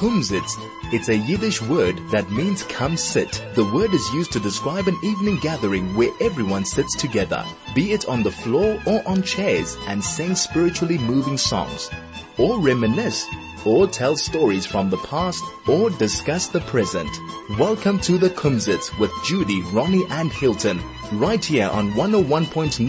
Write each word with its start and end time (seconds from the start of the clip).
Kumzits. 0.00 0.56
It's 0.94 1.10
a 1.10 1.18
Yiddish 1.18 1.60
word 1.60 2.00
that 2.10 2.30
means 2.30 2.62
come 2.62 2.96
sit. 2.96 3.44
The 3.54 3.70
word 3.70 3.92
is 3.92 4.14
used 4.14 4.32
to 4.32 4.40
describe 4.40 4.88
an 4.88 4.96
evening 5.04 5.36
gathering 5.42 5.94
where 5.94 6.10
everyone 6.22 6.64
sits 6.64 6.96
together, 6.96 7.44
be 7.74 7.92
it 7.92 8.08
on 8.08 8.22
the 8.22 8.30
floor 8.30 8.80
or 8.86 9.06
on 9.06 9.22
chairs 9.22 9.76
and 9.88 10.02
sing 10.02 10.34
spiritually 10.34 10.96
moving 10.96 11.36
songs, 11.36 11.90
or 12.38 12.58
reminisce, 12.58 13.26
or 13.66 13.86
tell 13.86 14.16
stories 14.16 14.64
from 14.64 14.88
the 14.88 14.96
past, 14.96 15.44
or 15.68 15.90
discuss 15.90 16.46
the 16.46 16.60
present. 16.60 17.10
Welcome 17.58 17.98
to 18.00 18.16
the 18.16 18.30
Kumzits 18.30 18.98
with 18.98 19.12
Judy, 19.26 19.60
Ronnie 19.64 20.06
and 20.08 20.32
Hilton, 20.32 20.80
right 21.12 21.44
here 21.44 21.68
on 21.68 21.90
101.9 21.90 22.88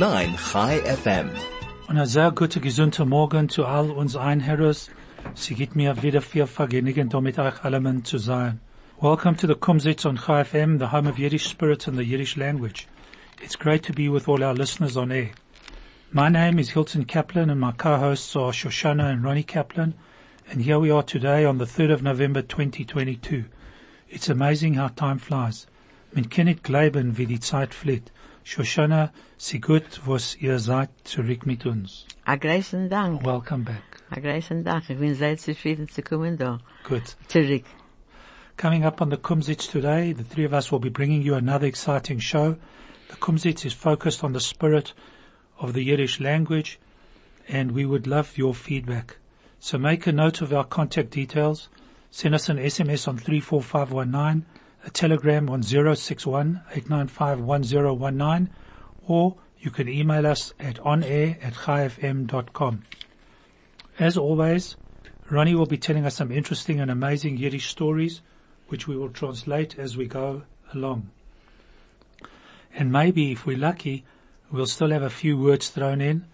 Chai 0.53 0.79
FM. 0.79 1.29
Und 1.89 1.97
ein 1.97 2.07
sehr 2.07 2.31
guter, 2.31 2.61
gesunder 2.61 3.05
Morgen 3.05 3.49
zu 3.49 3.65
all 3.65 3.91
uns 3.91 4.15
Einherres. 4.15 4.89
Sie 5.33 5.55
gibt 5.55 5.75
mir 5.75 6.01
wieder 6.03 6.21
viel 6.21 6.47
Vergnügen, 6.47 7.09
da 7.09 7.21
mit 7.21 7.39
euch 7.39 7.63
allen 7.63 8.03
zu 8.03 8.17
sein. 8.17 8.59
Welcome 8.99 9.35
to 9.37 9.47
the 9.47 9.55
Kumzits 9.55 10.05
on 10.05 10.17
Chai 10.17 10.43
FM, 10.43 10.77
the 10.77 10.91
home 10.91 11.07
of 11.07 11.17
Yiddish 11.17 11.47
spirit 11.47 11.87
and 11.87 11.97
the 11.97 12.03
Yiddish 12.03 12.37
language. 12.37 12.87
It's 13.41 13.55
great 13.55 13.83
to 13.83 13.93
be 13.93 14.09
with 14.09 14.27
all 14.27 14.43
our 14.43 14.53
listeners 14.53 14.95
on 14.95 15.11
air. 15.11 15.31
My 16.11 16.29
name 16.29 16.59
is 16.59 16.71
Hilton 16.71 17.05
Kaplan 17.05 17.49
and 17.49 17.59
my 17.59 17.71
co-hosts 17.71 18.35
are 18.35 18.51
Shoshana 18.51 19.11
and 19.11 19.23
Ronnie 19.23 19.43
Kaplan. 19.43 19.95
And 20.51 20.61
here 20.61 20.77
we 20.77 20.91
are 20.91 21.03
today 21.03 21.45
on 21.45 21.57
the 21.57 21.65
3rd 21.65 21.93
of 21.93 22.03
November 22.03 22.41
2022. 22.41 23.45
It's 24.09 24.29
amazing 24.29 24.73
how 24.73 24.89
time 24.89 25.17
flies. 25.17 25.67
Man 26.13 26.29
kann 26.29 26.45
nicht 26.45 26.63
glauben, 26.63 27.17
wie 27.17 27.25
die 27.25 27.39
Zeit 27.39 27.73
fliegt. 27.73 28.11
Shoshana, 28.43 29.11
sie 29.37 29.59
gut, 29.59 30.01
was 30.05 30.35
ihr 30.35 30.59
seid 30.59 30.89
zurück 31.05 31.45
mit 31.45 31.65
uns. 31.65 32.05
A 32.25 32.35
Dank. 32.35 33.25
Welcome 33.25 33.63
back. 33.63 33.90
A. 34.11 34.17
Ich 34.17 34.99
bin 34.99 35.15
sehr 35.15 35.37
zufrieden 35.37 35.87
zu 35.87 36.01
kommen 36.01 36.37
da. 36.37 36.59
Good. 36.83 37.15
Zurück. 37.29 37.63
Coming 38.57 38.83
up 38.83 39.01
on 39.01 39.09
the 39.09 39.17
Kumzits 39.17 39.71
today, 39.71 40.11
the 40.11 40.23
three 40.23 40.43
of 40.43 40.53
us 40.53 40.71
will 40.71 40.79
be 40.79 40.89
bringing 40.89 41.21
you 41.21 41.35
another 41.35 41.65
exciting 41.65 42.19
show. 42.19 42.57
The 43.09 43.15
Kumzits 43.15 43.65
is 43.65 43.73
focused 43.73 44.23
on 44.23 44.33
the 44.33 44.41
spirit 44.41 44.93
of 45.59 45.73
the 45.73 45.83
Yiddish 45.83 46.19
language 46.19 46.79
and 47.47 47.71
we 47.71 47.85
would 47.85 48.05
love 48.05 48.37
your 48.37 48.53
feedback. 48.53 49.17
So 49.59 49.77
make 49.77 50.05
a 50.07 50.11
note 50.11 50.41
of 50.41 50.51
our 50.51 50.65
contact 50.65 51.11
details. 51.11 51.69
Send 52.09 52.35
us 52.35 52.49
an 52.49 52.57
SMS 52.57 53.07
on 53.07 53.17
34519, 53.17 54.45
a 54.85 54.89
telegram 54.89 55.49
on 55.49 55.61
061-895-1019, 55.61 58.49
or 59.07 59.37
you 59.59 59.71
can 59.71 59.87
email 59.87 60.27
us 60.27 60.53
at 60.59 60.75
onair 60.77 61.37
at 61.43 61.53
chaifm.com. 61.53 62.83
As 63.99 64.17
always, 64.17 64.75
Ronnie 65.29 65.55
will 65.55 65.65
be 65.65 65.77
telling 65.77 66.05
us 66.05 66.15
some 66.15 66.31
interesting 66.31 66.79
and 66.79 66.89
amazing 66.89 67.37
Yiddish 67.37 67.69
stories, 67.69 68.21
which 68.67 68.87
we 68.87 68.97
will 68.97 69.09
translate 69.09 69.77
as 69.77 69.95
we 69.95 70.07
go 70.07 70.43
along. 70.73 71.09
And 72.73 72.91
maybe, 72.91 73.31
if 73.31 73.45
we're 73.45 73.57
lucky, 73.57 74.05
we'll 74.51 74.65
still 74.65 74.91
have 74.91 75.03
a 75.03 75.09
few 75.09 75.37
words 75.37 75.69
thrown 75.69 76.01
in 76.01 76.25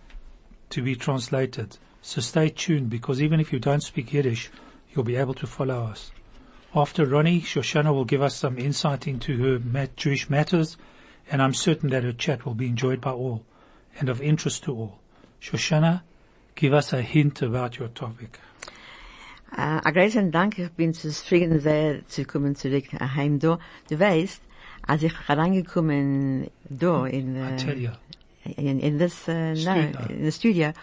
to 0.69 0.81
be 0.81 0.95
translated. 0.95 1.77
So 2.01 2.21
stay 2.21 2.49
tuned 2.49 2.89
because 2.89 3.21
even 3.21 3.39
if 3.39 3.51
you 3.51 3.59
don't 3.59 3.83
speak 3.83 4.13
Yiddish, 4.13 4.49
you'll 4.91 5.03
be 5.03 5.15
able 5.15 5.33
to 5.35 5.47
follow 5.47 5.85
us. 5.85 6.11
After 6.75 7.05
Ronnie, 7.05 7.41
Shoshana 7.41 7.93
will 7.93 8.05
give 8.05 8.21
us 8.21 8.35
some 8.35 8.57
insight 8.57 9.07
into 9.07 9.37
her 9.37 9.87
Jewish 9.95 10.29
matters, 10.29 10.77
and 11.29 11.41
I'm 11.41 11.53
certain 11.53 11.89
that 11.89 12.03
her 12.03 12.13
chat 12.13 12.45
will 12.45 12.53
be 12.53 12.67
enjoyed 12.67 13.01
by 13.01 13.11
all 13.11 13.43
and 13.99 14.09
of 14.09 14.21
interest 14.21 14.63
to 14.63 14.73
all. 14.73 14.99
Shoshana, 15.41 16.01
give 16.57 16.73
us 16.73 16.91
a 16.91 17.01
hint 17.01 17.41
about 17.41 17.77
your 17.79 17.93
topic. 17.93 18.39
Uh, 19.55 19.79
a 19.85 19.91
großen 19.91 20.31
Dank. 20.31 20.59
Ich 20.59 20.71
bin 20.71 20.93
zufrieden 20.93 21.59
sehr 21.59 22.05
zu 22.07 22.25
kommen 22.25 22.55
zurück 22.55 22.85
heim 22.99 23.39
da. 23.39 23.59
Du 23.89 23.99
weißt, 23.99 24.41
als 24.85 25.03
ich 25.03 25.13
herangekommen 25.27 26.49
da 26.69 27.05
in, 27.05 27.37
uh, 27.37 27.91
in, 28.57 28.79
in 28.79 28.97
this, 28.97 29.27
uh, 29.27 29.53
no, 29.53 29.75
in 30.09 30.23
the 30.23 30.31
studio, 30.31 30.73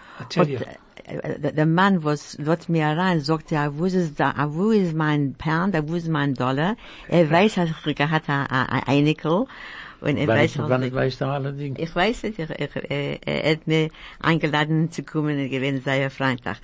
äh, 1.05 1.53
der, 1.53 1.67
Mann, 1.67 2.05
was 2.05 2.39
dort 2.41 2.69
mir 2.69 2.87
rein, 2.87 3.21
sagte, 3.21 3.59
ah, 3.59 3.71
wo 3.75 3.85
ist 3.85 4.19
da, 4.19 4.33
ah, 4.37 4.49
wo 4.51 4.71
ist 4.71 4.95
mein 4.95 5.35
Pound, 5.35 5.75
ah, 5.75 5.83
wo 5.87 5.95
ist 5.97 6.09
mein 6.09 6.35
Dollar? 6.35 6.77
Er 7.09 7.31
weiß, 7.31 7.57
dass 7.57 7.71
ich 7.87 7.95
gehabt 7.95 8.29
habe, 8.29 8.51
ein 8.51 8.83
Einikel. 8.87 9.47
Und 10.05 10.19
Wann, 10.19 10.29
weiß, 10.29 10.59
wann 10.59 10.83
ich 10.83 10.93
weiß 10.93 11.17
da 11.17 11.33
allerdings. 11.33 11.79
Ich 11.79 11.97
weiß 11.97 12.25
es, 12.25 12.39
ich, 12.39 12.51
ich, 12.51 12.91
er, 12.91 13.27
er 13.27 13.53
hat 13.53 13.67
mir 13.67 13.89
eingeladen 14.21 14.91
zu 14.91 15.03
kommen 15.03 15.39
und 15.39 15.49
gewesen 15.49 15.81
sehr 15.81 16.11
freundlich. 16.11 16.59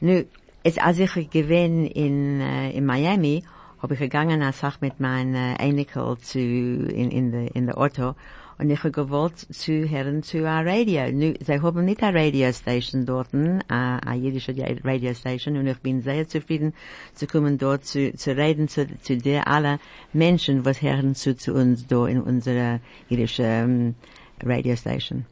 Nu, 0.00 0.22
es, 0.62 0.78
als 0.78 1.00
ich 1.00 1.30
gewesen 1.30 1.86
in, 1.86 2.40
äh, 2.40 2.70
in 2.70 2.86
Miami, 2.86 3.42
habe 3.82 3.94
ich 3.94 4.00
gegangen 4.00 4.40
als 4.40 4.60
Sach 4.60 4.80
mit 4.80 5.00
meinem 5.00 5.34
äh, 5.34 5.56
Einikel 5.58 6.16
zu, 6.18 6.38
in, 6.38 7.10
in 7.10 7.32
der, 7.32 7.56
in 7.56 7.66
der 7.66 7.76
Auto, 7.76 8.14
und 8.58 8.70
ich 8.70 8.78
habe 8.78 8.90
gewollt 8.90 9.38
zu 9.38 9.88
hören 9.88 10.22
zu 10.22 10.48
einem 10.48 10.68
Radio. 10.68 11.12
Nu, 11.12 11.34
sie 11.40 11.60
haben 11.60 11.84
nicht 11.84 12.02
eine 12.02 12.18
Radio 12.18 12.52
Station 12.52 13.04
dort, 13.04 13.34
äh, 13.34 13.60
eine 13.68 14.16
jüdische 14.16 14.54
Radio 14.82 15.12
Station, 15.14 15.56
und 15.56 15.66
ich 15.66 15.78
bin 15.78 16.00
sehr 16.00 16.26
zufrieden 16.26 16.72
zu 17.14 17.26
kommen 17.26 17.58
dort 17.58 17.84
zu, 17.84 18.14
zu 18.14 18.36
reden 18.36 18.68
zu, 18.68 18.86
zu 19.00 19.18
der 19.18 19.46
alle 19.46 19.78
Menschen, 20.12 20.64
was 20.64 20.80
hören 20.80 21.14
zu, 21.14 21.36
zu 21.36 21.52
uns 21.52 21.86
da 21.86 22.06
in 22.06 22.22
unserer 22.22 22.80
jüdischen 23.08 23.44
ähm, 23.44 23.94
Radio 24.42 24.74
Station. 24.76 25.26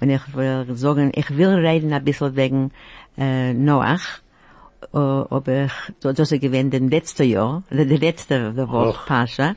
Und 0.00 0.10
ich 0.10 0.34
will 0.34 0.66
sagen, 0.76 1.12
ich 1.14 1.36
will 1.36 1.54
reden 1.54 1.92
ein 1.92 2.04
bisschen 2.04 2.36
wegen 2.36 2.72
äh, 3.16 3.52
Noach, 3.52 4.20
äh, 4.92 4.96
aber 4.96 5.66
ich, 5.66 5.72
das 6.00 6.18
ist 6.18 6.40
gewesen 6.40 6.70
den 6.70 6.88
letzten 6.88 7.28
Jahr, 7.28 7.62
der 7.70 7.84
letzte 7.86 8.52
der 8.52 8.68
Woche 8.68 8.88
Och. 8.88 9.06
Pascha, 9.06 9.54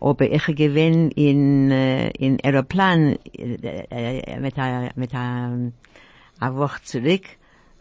aber 0.00 0.30
ich 0.30 0.46
gewesen 0.46 1.10
in 1.10 1.70
äh, 1.70 2.10
in 2.10 2.38
Aeroplan 2.42 3.18
mit 3.36 4.56
mit 4.96 5.12
Woche 6.40 6.82
zurück, 6.84 7.24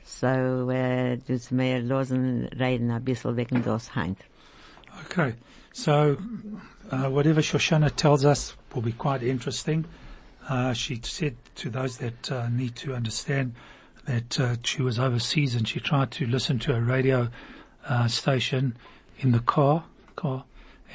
so 0.03 0.69
äh, 0.69 1.18
das 1.28 1.52
mehr 1.52 1.81
losen 1.81 2.46
reden 2.59 2.91
wegen 3.06 3.63
das 3.63 3.96
Heint. 3.96 4.19
Okay. 5.06 5.34
So, 5.72 6.18
uh, 6.91 7.09
whatever 7.09 7.41
Shoshana 7.41 7.96
tells 7.96 8.25
us 8.25 8.56
will 8.74 8.81
be 8.81 8.91
quite 8.91 9.24
interesting. 9.24 9.86
Uh, 10.50 10.74
she 10.74 11.00
said 11.03 11.36
to 11.56 11.69
those 11.69 11.97
that 11.97 12.31
uh, 12.31 12.50
need 12.50 12.75
to 12.78 12.96
understand 12.96 13.53
that 14.06 14.40
uh, 14.40 14.56
she 14.63 14.81
was 14.81 14.97
overseas 14.97 15.56
and 15.56 15.68
she 15.68 15.80
tried 15.80 16.12
to 16.12 16.25
listen 16.25 16.57
to 16.59 16.75
a 16.75 16.81
radio 16.81 17.30
uh, 17.88 18.07
station 18.07 18.75
in 19.19 19.31
the 19.31 19.40
car, 19.40 19.84
car, 20.16 20.44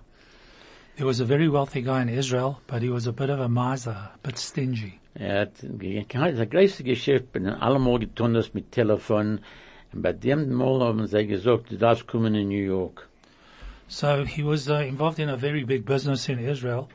There 0.94 1.06
was 1.06 1.18
a 1.18 1.24
very 1.24 1.48
wealthy 1.48 1.82
guy 1.82 2.02
in 2.02 2.08
Israel, 2.08 2.60
but 2.68 2.80
he 2.80 2.90
was 2.90 3.08
a 3.08 3.12
bit 3.12 3.28
of 3.28 3.40
a 3.40 3.48
miser, 3.48 3.90
a 3.90 4.18
bit 4.22 4.38
stingy. 4.38 5.00
Er 5.14 5.40
hat 5.40 5.62
das 5.62 6.50
größte 6.50 6.84
Geschäft, 6.84 7.36
allemal 7.36 7.98
getan 7.98 8.34
das 8.34 8.54
mit 8.54 8.70
Telefon. 8.72 9.40
Und 9.92 10.02
bei 10.02 10.12
dem 10.12 10.52
Mal 10.52 10.80
haben 10.80 11.06
sie 11.06 11.26
gesagt, 11.26 11.72
du 11.72 11.76
darfst 11.76 12.06
kommen 12.06 12.34
in 12.34 12.48
New 12.48 12.64
York. 12.64 13.08
So 13.88 14.24
he 14.24 14.44
was 14.44 14.68
uh, 14.68 14.74
involved 14.74 15.18
in 15.18 15.28
a 15.28 15.36
very 15.36 15.64
big 15.64 15.84
business 15.84 16.28
in 16.28 16.38
Israel, 16.38 16.88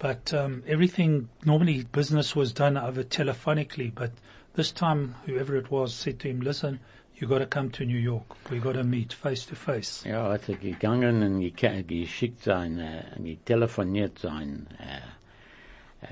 but 0.00 0.34
um, 0.34 0.64
everything 0.66 1.28
normally 1.44 1.84
business 1.84 2.34
was 2.34 2.52
done 2.52 2.76
over 2.76 3.04
telephonically. 3.04 3.94
But 3.94 4.10
this 4.56 4.72
time, 4.72 5.14
whoever 5.24 5.54
it 5.56 5.70
was 5.70 5.94
said 5.94 6.18
to 6.18 6.28
him, 6.28 6.40
"Listen, 6.40 6.80
you 7.14 7.28
got 7.28 7.38
to 7.38 7.46
come 7.46 7.70
to 7.70 7.84
New 7.84 7.96
York. 7.96 8.24
We 8.50 8.58
got 8.58 8.72
to 8.72 8.82
meet 8.82 9.12
face 9.12 9.46
to 9.46 9.54
face." 9.54 10.04
Ja, 10.04 10.32
hat 10.32 10.48
er 10.48 10.56
gegangen 10.56 11.22
und 11.22 11.86
geschickt 11.86 12.42
sein, 12.42 12.82
getelefoniert 13.22 14.18
sein, 14.18 14.66
äh, 14.80 14.98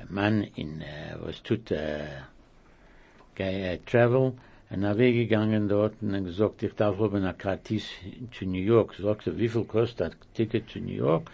Mann 0.08 0.42
in, 0.54 0.80
äh, 0.82 1.16
was 1.20 1.42
tut, 1.42 1.66
ge- 1.66 2.08
äh, 3.36 3.78
Travel, 3.86 4.34
und 4.70 4.82
er 4.84 4.96
weggegangen 4.98 5.68
dort 5.68 5.94
und 6.00 6.24
gesagt, 6.24 6.62
ich 6.62 6.74
darf 6.74 6.98
haben 6.98 7.24
ein 7.24 7.36
Kartis 7.38 7.88
zu 8.32 8.44
New 8.46 8.60
York. 8.60 8.94
Sagt 8.94 9.26
er, 9.26 9.36
wie 9.38 9.48
viel 9.48 9.64
kostet 9.64 10.00
das 10.12 10.28
Ticket 10.34 10.70
zu 10.70 10.78
New 10.78 10.94
York? 10.94 11.28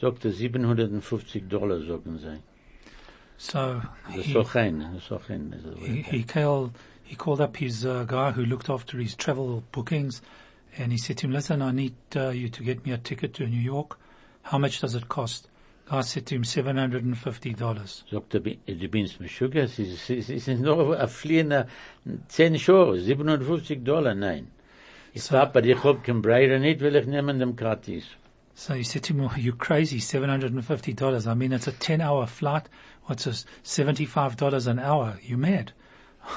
Sagt 0.00 0.24
er, 0.24 0.32
750 0.32 1.48
Dollar, 1.48 1.80
sagen 1.82 2.18
sie. 2.18 2.38
So 3.38 3.80
he, 4.08 4.16
das 4.18 4.26
ist 4.26 4.34
doch 4.36 4.54
ein. 4.54 4.80
das 4.80 5.64
ist 5.64 5.78
he, 5.86 6.02
he 6.02 6.22
called 6.22 6.72
he 7.02 7.16
called 7.16 7.40
up 7.40 7.56
his 7.56 7.84
uh, 7.84 8.04
guy 8.06 8.30
who 8.30 8.42
looked 8.44 8.70
after 8.70 8.98
his 8.98 9.16
travel 9.16 9.62
bookings, 9.72 10.22
and 10.78 10.92
he 10.92 10.98
said 10.98 11.16
to 11.18 11.26
him, 11.26 11.32
"Listen, 11.32 11.60
I 11.60 11.72
need 11.72 11.94
uh, 12.14 12.28
you 12.30 12.48
to 12.50 12.62
get 12.62 12.84
me 12.86 12.92
a 12.92 12.98
ticket 12.98 13.32
to 13.34 13.46
New 13.46 13.60
York. 13.60 13.98
How 14.42 14.58
much 14.58 14.80
does 14.80 14.94
it 14.94 15.08
cost?" 15.08 15.48
Guy 15.88 16.00
said 16.02 16.26
to 16.26 16.34
him, 16.36 16.44
seven 16.44 16.76
hundred 16.78 17.04
and 17.04 17.16
fifty 17.18 17.52
dollars. 17.54 18.04
Sagt 18.10 18.34
er, 18.34 18.40
bi- 18.40 18.58
du 18.66 18.88
bist 18.88 19.20
mit 19.20 19.30
Sugar, 19.30 19.64
es 19.64 19.78
ist, 19.78 20.08
es 20.10 20.28
ist 20.30 20.48
nur 20.60 20.98
ein 20.98 21.08
fliehender 21.08 21.66
10 22.28 22.58
Schore, 22.58 22.98
750 23.00 23.84
Dollar, 23.84 24.14
nein. 24.14 24.48
Ich 25.12 25.22
So- 25.24 25.34
sag, 25.34 25.48
aber 25.48 25.64
ich 25.64 25.82
hab 25.84 26.02
kein 26.04 26.22
Breiter 26.22 26.58
nicht, 26.58 26.80
will 26.80 26.96
ich 26.96 27.06
nehmen 27.06 27.38
dem 27.38 27.56
Kartis. 27.56 28.04
So 28.54 28.74
he 28.74 28.84
said 28.84 29.02
to 29.04 29.14
him, 29.14 29.20
well, 29.20 29.30
"You're 29.36 29.56
crazy, 29.58 29.98
seven 29.98 30.28
hundred 30.30 30.52
and 30.54 30.64
fifty 30.64 30.94
dollars. 30.94 31.26
I 31.26 31.34
mean, 31.34 31.52
it's 31.52 31.66
a 31.68 31.72
ten-hour 31.72 32.26
flight. 32.26 32.64
What's 33.06 33.24
this? 33.24 33.44
Seventy-five 33.62 34.36
dollars 34.36 34.66
an 34.66 34.78
hour? 34.78 35.18
You 35.22 35.36
mad?" 35.38 35.72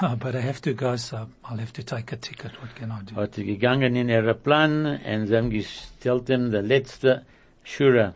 but 0.18 0.34
I 0.34 0.40
have 0.40 0.60
to 0.62 0.72
go, 0.74 0.96
so 0.96 1.28
I'll 1.44 1.58
have 1.58 1.72
to 1.74 1.82
take 1.82 2.10
a 2.12 2.16
ticket. 2.16 2.52
What 2.60 2.74
can 2.74 2.90
I 2.90 3.02
do? 3.04 3.14
Hat 3.14 3.32
gegangen 3.36 3.94
in 3.96 4.10
Aeroplan 4.10 4.86
und 4.86 5.26
sie 5.28 5.36
haben 5.36 5.50
gestellt 5.50 6.28
ihm 6.30 6.50
der 6.50 6.62
letzte 6.62 7.22
Schure 7.64 8.14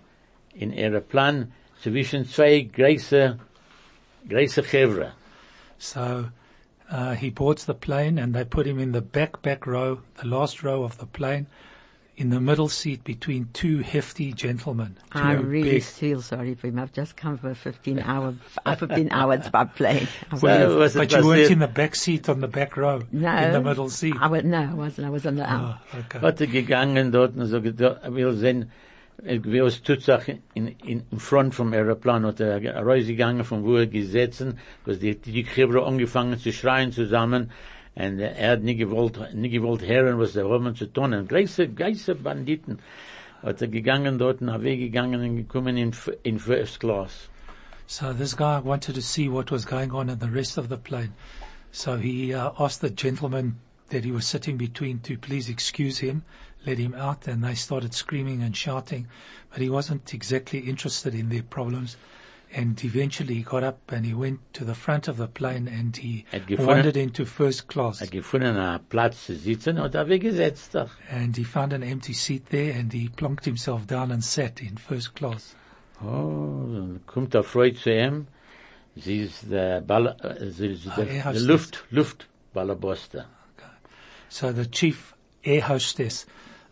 in 0.54 0.72
Aeroplan 0.72 1.52
zwischen 1.82 2.24
zwei 2.26 2.68
große, 2.72 3.38
große 4.28 4.62
Chevre. 4.64 5.12
So 5.78 6.26
uh, 6.90 7.12
he 7.14 7.30
boards 7.30 7.64
the 7.66 7.74
plane, 7.74 8.18
and 8.18 8.34
they 8.34 8.44
put 8.44 8.66
him 8.66 8.78
in 8.78 8.92
the 8.92 9.00
back 9.00 9.40
back 9.42 9.66
row, 9.66 10.00
the 10.20 10.26
last 10.28 10.62
row 10.62 10.82
of 10.82 10.98
the 10.98 11.06
plane, 11.06 11.46
in 12.16 12.28
the 12.28 12.40
middle 12.40 12.68
seat 12.68 13.02
between 13.02 13.48
two 13.54 13.78
hefty 13.78 14.30
gentlemen. 14.34 14.94
I 15.12 15.36
Two 15.36 15.42
really 15.42 15.70
big- 15.70 15.82
feel 15.84 16.20
sorry 16.20 16.54
for 16.54 16.66
him. 16.66 16.78
I've 16.78 16.92
just 16.92 17.16
come 17.16 17.38
for 17.38 17.48
a 17.50 17.54
15 17.54 17.98
hour, 18.04 18.34
a 18.66 18.76
15 18.76 19.08
hours 19.10 19.48
by 19.48 19.64
plane. 19.64 20.06
I 20.30 20.36
So, 20.36 20.78
was 20.78 20.94
but 20.94 21.10
you 21.12 21.24
weren't 21.24 21.50
in 21.50 21.60
the 21.60 21.66
back 21.68 21.94
seat 21.94 22.28
on 22.28 22.40
the 22.40 22.48
back 22.48 22.76
row, 22.76 23.00
no. 23.10 23.34
in 23.38 23.52
the 23.52 23.62
middle 23.62 23.88
seat. 23.88 24.16
I 24.20 24.26
was, 24.26 24.44
no, 24.44 24.58
I 24.58 24.74
wasn't. 24.74 25.06
I 25.06 25.10
was 25.10 25.24
on 25.24 25.36
the 25.36 25.50
Oh, 25.50 25.76
okay. 26.00 26.18
Hat 26.18 26.36
gegangen 26.36 27.10
dort 27.10 27.36
und 27.36 27.46
so 27.46 27.62
gedacht, 27.62 28.02
will 28.12 28.36
sehen, 28.36 28.70
er 29.24 29.44
will 29.44 29.66
es 29.66 29.82
tut 29.82 30.02
sich 30.02 30.36
in, 30.54 30.68
in, 30.84 31.02
front 31.18 31.58
Aeroplan, 31.58 32.24
hat 32.24 32.40
er 32.40 32.60
rausgegangen 32.82 33.44
von 33.44 33.64
wo 33.64 33.76
er 33.76 33.86
die, 35.00 35.14
die 35.14 35.44
angefangen 35.84 36.38
zu 36.38 36.52
schreien 36.52 36.92
zusammen, 36.92 37.50
er 37.94 38.52
hat 38.52 38.62
nie 38.62 38.76
gewollt, 38.76 39.18
nie 39.34 39.50
gewollt 39.50 39.82
hören, 39.82 40.18
was 40.18 40.32
der 40.32 40.44
Roman 40.44 40.74
zu 40.74 40.86
tun, 40.86 41.26
gleiche 41.28 42.14
Banditen, 42.14 42.78
hat 43.42 43.62
er 43.62 43.68
gegangen 43.68 44.18
dort, 44.18 44.40
nach 44.40 44.62
Weg 44.62 44.78
gegangen 44.78 45.20
und 45.22 45.36
gekommen 45.36 45.76
in, 45.76 45.92
in 46.22 46.38
First 46.38 46.80
Class. 46.80 47.28
So 47.86 48.12
this 48.12 48.36
guy 48.36 48.60
wanted 48.60 48.94
to 48.94 49.02
see 49.02 49.28
what 49.28 49.50
was 49.50 49.64
going 49.64 49.92
on 49.92 50.08
in 50.08 50.20
the 50.20 50.30
rest 50.30 50.58
of 50.58 50.68
the 50.68 50.76
plane. 50.76 51.12
So 51.72 51.96
he 51.96 52.32
uh, 52.32 52.52
asked 52.58 52.82
the 52.82 52.90
gentleman 52.90 53.58
that 53.88 54.04
he 54.04 54.12
was 54.12 54.26
sitting 54.26 54.56
between 54.56 55.00
to 55.00 55.18
please 55.18 55.48
excuse 55.48 55.98
him, 55.98 56.22
let 56.66 56.78
him 56.78 56.94
out, 56.94 57.26
and 57.26 57.42
they 57.42 57.54
started 57.54 57.94
screaming 57.94 58.42
and 58.42 58.56
shouting. 58.56 59.06
But 59.50 59.60
he 59.60 59.70
wasn't 59.70 60.12
exactly 60.14 60.60
interested 60.60 61.14
in 61.14 61.28
their 61.28 61.42
problems. 61.42 61.96
And 62.52 62.82
eventually 62.84 63.34
he 63.34 63.42
got 63.42 63.62
up 63.62 63.92
and 63.92 64.04
he 64.04 64.12
went 64.12 64.40
to 64.54 64.64
the 64.64 64.74
front 64.74 65.06
of 65.06 65.16
the 65.18 65.28
plane 65.28 65.68
and 65.68 65.96
he 65.96 66.24
gefunden- 66.32 66.66
wandered 66.66 66.96
into 66.96 67.24
first 67.24 67.68
class. 67.68 68.00
Gefunden, 68.10 68.56
einen 68.56 68.80
Platz 68.88 69.26
zu 69.26 69.36
sitzen, 69.36 69.76
doch. 69.76 70.90
And 71.08 71.36
he 71.36 71.44
found 71.44 71.72
an 71.72 71.84
empty 71.84 72.12
seat 72.12 72.46
there 72.46 72.72
and 72.76 72.92
he 72.92 73.08
plonked 73.08 73.44
himself 73.44 73.86
down 73.86 74.10
and 74.10 74.24
sat 74.24 74.60
in 74.60 74.76
first 74.76 75.14
class. 75.14 75.54
Oh, 76.02 76.98
kommt 77.06 77.34
er 77.36 77.44
Freud 77.44 77.76
zu 77.78 77.90
ihm. 77.90 78.26
Sie 78.96 79.18
ist 79.20 79.48
der 79.48 79.80
Ball, 79.80 80.16
äh, 80.20 80.50
sie 80.50 80.66
ist 80.72 80.88
Ah, 80.88 80.96
der, 80.96 81.08
er 81.08 81.32
der 81.32 81.42
Luft, 81.42 81.84
Luftballerbuster. 81.90 83.26
So 84.28 84.52
the 84.52 84.66
chief 84.66 85.14
air 85.44 85.68
hostess 85.68 86.26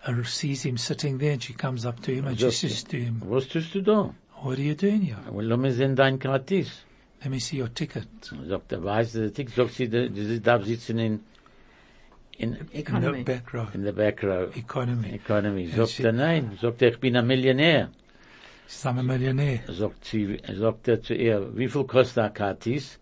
uh, 0.07 0.23
sees 0.25 0.63
him 0.65 0.77
sitting 0.79 1.19
there 1.19 1.33
and 1.33 1.43
she 1.43 1.53
comes 1.55 1.85
up 1.87 2.01
to 2.03 2.13
him 2.13 2.27
and 2.27 2.39
she 2.39 2.51
says 2.51 2.85
to 2.85 2.97
him, 2.99 3.21
Was 3.27 3.49
tust 3.49 3.73
du 3.73 3.83
da? 3.83 4.11
what 4.43 4.59
are 4.59 4.63
you 4.63 4.75
doing 4.75 5.03
here? 5.03 5.19
Well, 5.31 5.47
lass 5.47 5.59
mir 5.59 5.73
sehen 5.73 5.97
dein 5.97 6.19
Gratis. 6.19 6.85
Let 7.23 7.31
me 7.31 7.41
see 7.41 7.57
your 7.59 7.69
ticket. 7.75 8.07
Sagt 8.49 8.73
er, 8.73 8.83
weiß 8.85 9.13
der 9.13 9.33
Tick, 9.35 9.51
sagt 9.51 9.73
sie, 9.75 9.89
der- 9.89 10.11
sie 10.15 10.41
darf 10.41 10.65
sitzen 10.65 10.99
in, 10.99 11.21
in, 12.39 12.55
In 12.73 12.85
the 13.03 13.23
back 13.25 13.53
row. 13.53 13.67
in 13.75 13.83
der 13.83 13.93
Back 13.93 14.23
Row. 14.23 14.57
Economy. 14.57 15.15
Economy. 15.15 15.65
Ja, 15.65 15.77
Sagt 15.79 15.89
sie- 15.97 16.05
er, 16.05 16.13
nein. 16.13 16.57
Sagt 16.61 16.81
er, 16.83 16.91
ich 16.91 17.01
bin 17.01 17.17
ein 17.17 17.27
Millionär. 17.27 17.89
She 18.69 18.75
says, 18.77 18.87
I'm 18.93 18.99
a 19.01 19.03
millionaire. 19.03 19.61
Sagt 19.73 20.05
sie, 20.05 20.39
sagt 20.55 20.87
er 20.89 21.03
zu 21.03 21.15
ihr, 21.15 21.57
wie 21.57 21.67
viel 21.69 21.85
kostet 21.85 22.19
ein 22.19 22.35
Gratis? 22.35 22.99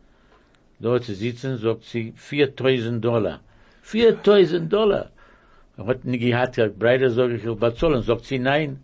Dort 0.80 1.04
zu 1.04 1.14
sitzen, 1.14 1.58
sagt 1.58 1.84
sie, 1.84 2.12
4000 2.16 3.04
Dollar. 3.04 3.40
4000 3.82 4.72
Dollar. 4.72 5.10
Hat 5.76 6.04
nicht 6.04 6.20
gehabt, 6.20 6.58
er 6.58 6.66
hat 6.66 6.78
breiter, 6.78 7.10
sag 7.10 7.30
ich, 7.30 7.44
ich 7.44 7.56
bezahlen. 7.56 8.02
Sagt 8.02 8.24
sie, 8.24 8.38
nein. 8.38 8.80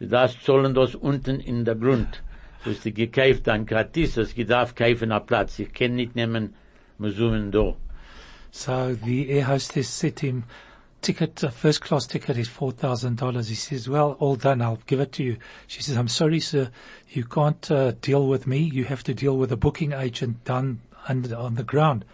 Darfst 0.00 0.42
zahlen 0.44 0.74
das 0.74 0.94
unten 0.94 1.40
in 1.40 1.64
der 1.64 1.74
Grund. 1.74 2.22
Du 2.64 2.70
hast 2.70 2.84
die 2.84 2.94
gekauft 2.94 3.48
an 3.48 3.66
gratis, 3.66 4.14
das 4.14 4.32
ich 4.36 4.46
darf 4.46 4.74
kaufen 4.74 5.12
am 5.12 5.26
Platz. 5.26 5.58
Ich 5.58 5.72
kann 5.72 5.94
nicht 5.94 6.14
nehmen, 6.14 6.54
Musumen 6.98 7.50
da. 7.50 7.74
So 8.50 8.94
the 8.94 9.30
air 9.30 9.48
hostess 9.48 9.88
said 9.88 10.16
to 10.16 10.26
him, 10.26 10.44
ticket, 11.00 11.42
uh, 11.42 11.50
first 11.50 11.80
class 11.80 12.06
ticket 12.06 12.36
is 12.36 12.48
$4,000. 12.48 13.48
He 13.48 13.54
says, 13.54 13.88
well, 13.88 14.16
all 14.20 14.36
done. 14.36 14.62
I'll 14.62 14.78
give 14.86 15.00
it 15.00 15.12
to 15.12 15.24
you. 15.24 15.36
She 15.66 15.82
says, 15.82 15.96
I'm 15.96 16.08
sorry, 16.08 16.40
sir. 16.40 16.70
You 17.08 17.24
can't 17.24 17.70
uh, 17.70 17.92
deal 18.00 18.26
with 18.26 18.46
me. 18.46 18.58
You 18.58 18.84
have 18.84 19.02
to 19.04 19.14
deal 19.14 19.36
with 19.36 19.52
a 19.52 19.56
booking 19.56 19.92
agent 19.92 20.44
down 20.44 20.80
under, 21.08 21.34
on 21.36 21.56
the 21.56 21.64
ground. 21.64 22.04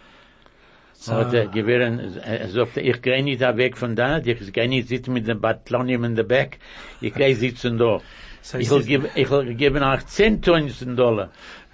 So, 1.01 1.13
hat 1.13 1.33
er 1.33 1.47
gewähren, 1.47 2.17
er 2.17 2.49
sagte, 2.49 2.81
ich 2.81 3.01
gehe 3.01 3.23
nicht 3.23 3.41
da 3.41 3.55
weg 3.55 3.77
von 3.77 3.95
da, 3.95 4.17
ich 4.17 4.51
gehe 4.51 4.67
nicht 4.67 4.89
sitzen 4.89 5.13
mit 5.13 5.29
dem 5.29 5.39
Batlonium 5.39 6.03
in 6.03 6.15
der 6.15 6.23
Back, 6.23 6.59
ich 6.99 7.13
gehe 7.13 7.35
sitzen 7.37 7.77
da. 7.77 8.01
so 8.41 8.57
he 8.57 8.63
Ich 8.63 8.69
will 8.69 8.83
geben, 8.83 9.07
ich 9.15 9.29
will 9.29 9.55
geben 9.55 9.83
auch 9.83 9.99
10.000 9.99 10.95
Dollar. 10.95 11.29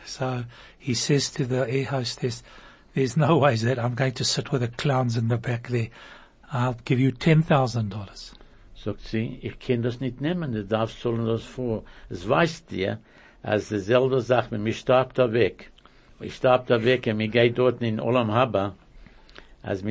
So 0.06 0.44
he 0.78 0.94
says 0.94 1.32
to 1.34 1.46
the 1.46 1.68
air 1.68 1.86
hostess, 1.92 2.44
there's 2.94 3.18
no 3.18 3.40
way 3.40 3.56
that 3.56 3.80
I'm 3.80 3.96
going 3.96 4.14
to 4.14 4.24
sit 4.24 4.52
with 4.52 4.62
the 4.62 4.68
clowns 4.68 5.18
in 5.18 5.30
the 5.30 5.38
back 5.38 5.70
there. 5.70 5.90
I'll 6.52 6.78
give 6.86 7.00
you 7.00 7.12
$10,000. 7.12 8.34
Sagt 8.76 9.02
sie, 9.02 9.40
ich 9.42 9.58
kann 9.58 9.82
das 9.82 10.00
nicht 10.00 10.22
nehmen, 10.22 10.52
du 10.52 10.64
darfst 10.64 11.02
zahlen 11.02 11.26
das 11.26 11.44
vor. 11.44 11.84
Es 12.10 12.30
weißt 12.30 12.70
dir, 12.70 13.00
als 13.42 13.70
derselbe 13.70 14.22
sagt, 14.22 14.52
mir 14.52 14.74
starb 14.74 15.16
da 15.16 15.34
weg. 15.34 15.72
Ich 16.20 16.36
starb 16.36 16.68
da 16.68 16.84
weg, 16.84 17.08
und 17.08 17.18
mir 17.18 17.28
geht 17.28 17.58
dort 17.58 17.82
in 17.82 18.00
Olam 18.00 18.32
Haba, 18.32 18.76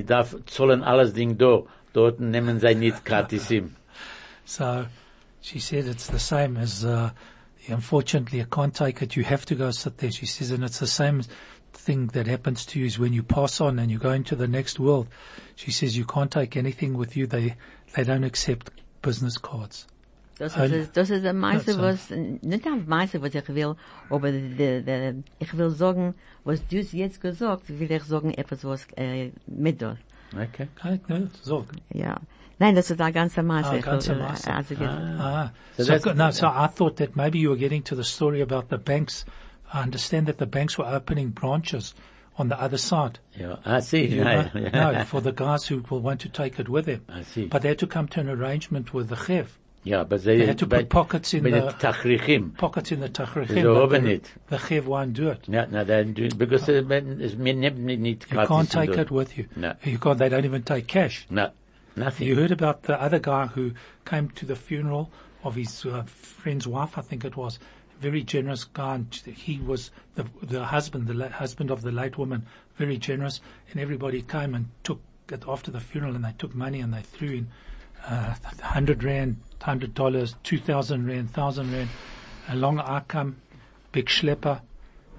darf 0.07 0.37
zahlen 0.47 0.83
alles 0.83 1.12
Ding 1.12 1.37
dort 1.38 2.21
nehmen 2.21 2.61
nicht. 2.78 3.04
So 4.45 4.87
she 5.40 5.59
said 5.59 5.87
it's 5.87 6.07
the 6.07 6.19
same 6.19 6.57
as, 6.57 6.85
uh, 6.85 7.11
unfortunately 7.69 8.40
I 8.40 8.45
can't 8.45 8.75
take 8.75 9.02
it. 9.02 9.16
You 9.16 9.25
have 9.25 9.45
to 9.47 9.54
go 9.54 9.71
sit 9.71 9.99
there. 9.99 10.11
She 10.11 10.26
says, 10.26 10.50
and 10.50 10.64
it's 10.64 10.78
the 10.78 10.87
same 10.87 11.23
thing 11.73 12.09
that 12.09 12.26
happens 12.26 12.66
to 12.66 12.78
you 12.78 12.87
is 12.87 12.99
when 12.99 13.12
you 13.12 13.23
pass 13.23 13.61
on 13.61 13.78
and 13.78 13.90
you 13.90 13.99
go 13.99 14.12
into 14.12 14.37
the 14.37 14.49
next 14.49 14.78
world. 14.78 15.09
She 15.57 15.71
says 15.71 15.97
you 15.97 16.04
can't 16.04 16.31
take 16.31 16.57
anything 16.57 16.97
with 16.97 17.16
you. 17.16 17.26
They, 17.26 17.57
they 17.95 18.04
don't 18.04 18.25
accept 18.25 18.71
business 19.02 19.38
cards. 19.38 19.87
Das 20.38 20.57
Ein- 20.57 20.73
ist, 20.73 20.97
das 20.97 21.11
ist 21.11 21.23
der 21.25 21.33
Meister, 21.33 21.73
so. 21.75 21.83
was, 21.83 22.11
nicht 22.11 22.64
der 22.64 22.76
Meister, 22.87 23.23
was 23.23 23.35
ich 23.35 23.49
will, 23.49 23.76
aber 24.11 24.33
de, 24.33 24.83
de, 24.83 25.14
ich 25.38 25.57
will 25.57 25.71
sagen, 25.71 26.14
was 26.45 26.67
du 26.67 26.76
jetzt 26.81 27.21
gesagt, 27.21 27.62
will 27.69 27.91
ich 27.91 28.03
sagen, 28.05 28.33
etwas, 28.35 28.64
was, 28.64 28.87
äh, 28.97 29.31
mit 29.47 29.81
das. 29.81 29.99
Okay. 30.33 30.69
Kann 30.75 30.95
ich 30.95 31.09
nicht 31.09 31.45
sagen. 31.45 31.76
Ja. 31.93 32.17
Nein, 32.59 32.75
das 32.75 32.91
ist 32.91 32.99
der 32.99 33.12
ganze 33.12 33.43
Meister. 33.43 33.73
Ah, 33.73 33.76
Ich 33.76 33.85
will, 33.87 33.93
ganze 33.93 34.12
äh, 34.12 34.50
Also, 34.50 34.75
Ah, 35.19 35.50
So 35.76 35.99
so, 35.99 36.12
no, 36.12 36.31
so 36.31 36.47
I 36.47 36.69
thought 36.69 36.97
that 36.97 37.17
maybe 37.17 37.38
you 37.38 37.50
were 37.50 37.59
getting 37.59 37.83
to 37.85 37.95
the 37.97 38.05
story 38.05 38.41
about 38.43 38.69
the 38.71 38.79
banks 38.79 39.25
I 39.73 39.83
understand 39.83 40.26
that 40.29 40.38
the 40.38 40.47
banks 40.47 40.79
were 40.79 40.87
opening 40.87 41.31
branches 41.31 41.95
on 42.37 42.49
the 42.49 42.61
other 42.61 42.79
side. 42.79 43.19
Yeah, 43.37 43.57
I 43.64 43.81
see. 43.81 44.07
You 44.07 44.25
no, 44.25 44.43
know? 44.55 44.93
no, 44.93 45.05
for 45.05 45.21
the 45.21 45.33
guys 45.33 45.67
who 45.67 45.83
will 45.91 46.00
want 46.00 46.21
to 46.21 46.29
take 46.29 46.61
it 46.61 46.69
with 46.69 46.87
them. 46.87 47.03
I 47.09 47.23
see. 47.23 47.47
But 47.47 47.62
they 47.62 47.69
had 47.69 47.79
to 47.81 47.87
come 47.88 48.07
to 48.09 48.21
an 48.21 48.29
arrangement 48.29 48.95
with 48.95 49.09
the 49.09 49.17
Chev. 49.17 49.59
Yeah, 49.85 50.03
but 50.03 50.25
they, 50.25 50.38
They 50.38 50.47
had 50.47 50.59
to 50.59 50.67
but, 50.67 50.81
put 50.81 50.88
pockets 50.88 51.35
in 51.35 51.45
the- 51.45 51.75
Tachrichim. 51.79 52.57
Pockets 52.57 52.91
in 52.91 53.00
the 53.00 53.09
Tachrichim. 53.11 53.49
They 53.49 53.64
open 53.64 54.07
it. 54.07 54.31
the 54.49 54.59
Chev 54.59 54.87
won't 54.87 55.12
do 55.12 55.29
it. 55.29 55.47
No, 55.47 55.67
no, 55.67 55.85
they 55.85 56.03
do 56.05 56.25
it 56.25 56.38
because 56.38 56.69
uh, 56.69 56.83
it's 56.91 57.35
me 57.37 57.53
need 57.53 58.25
You 58.31 58.47
can't 58.47 58.71
take 58.71 58.91
it 58.91 59.11
with 59.11 59.37
you. 59.37 59.47
No. 59.55 59.75
You 59.85 59.99
can't, 59.99 60.19
they 60.19 60.31
don't 60.31 60.47
even 60.47 60.62
take 60.62 60.87
cash. 60.87 61.26
No, 61.29 61.50
nothing. 61.97 62.26
You 62.26 62.35
heard 62.35 62.50
about 62.50 62.85
the 62.85 63.00
other 63.00 63.19
guy 63.19 63.47
who 63.47 63.73
came 64.07 64.31
to 64.31 64.47
the 64.47 64.57
funeral 64.57 65.11
of 65.45 65.55
his 65.55 65.85
uh, 65.85 66.03
friend's 66.05 66.67
wife, 66.67 66.97
I 66.97 67.03
think 67.03 67.25
it 67.25 67.37
was. 67.37 67.59
Very 68.00 68.23
generous 68.23 68.64
guy. 68.64 68.95
And 68.95 69.14
he 69.14 69.59
was 69.61 69.91
the, 70.14 70.25
the 70.43 70.64
husband, 70.64 71.07
the 71.07 71.14
la- 71.14 71.29
husband 71.29 71.71
of 71.71 71.83
the 71.83 71.93
late 71.93 72.17
woman. 72.17 72.47
Very 72.76 72.97
generous. 72.97 73.41
And 73.71 73.79
everybody 73.79 74.23
came 74.23 74.55
and 74.55 74.71
took 74.83 75.00
it 75.31 75.45
after 75.47 75.71
the 75.71 75.81
funeral 75.81 76.14
and 76.14 76.25
they 76.25 76.35
took 76.38 76.55
money 76.55 76.81
and 76.81 76.93
they 76.93 77.03
threw 77.03 77.29
in, 77.31 77.49
uh, 78.07 78.35
100 78.61 79.05
rand, 79.05 79.37
100 79.64 79.94
dollars, 79.94 80.35
2000 80.42 81.06
rand, 81.06 81.28
1000 81.28 81.73
rand. 81.73 81.88
Along 82.50 82.78
I 82.80 83.00
come, 83.09 83.37
big 83.92 84.06
schlepper. 84.06 84.61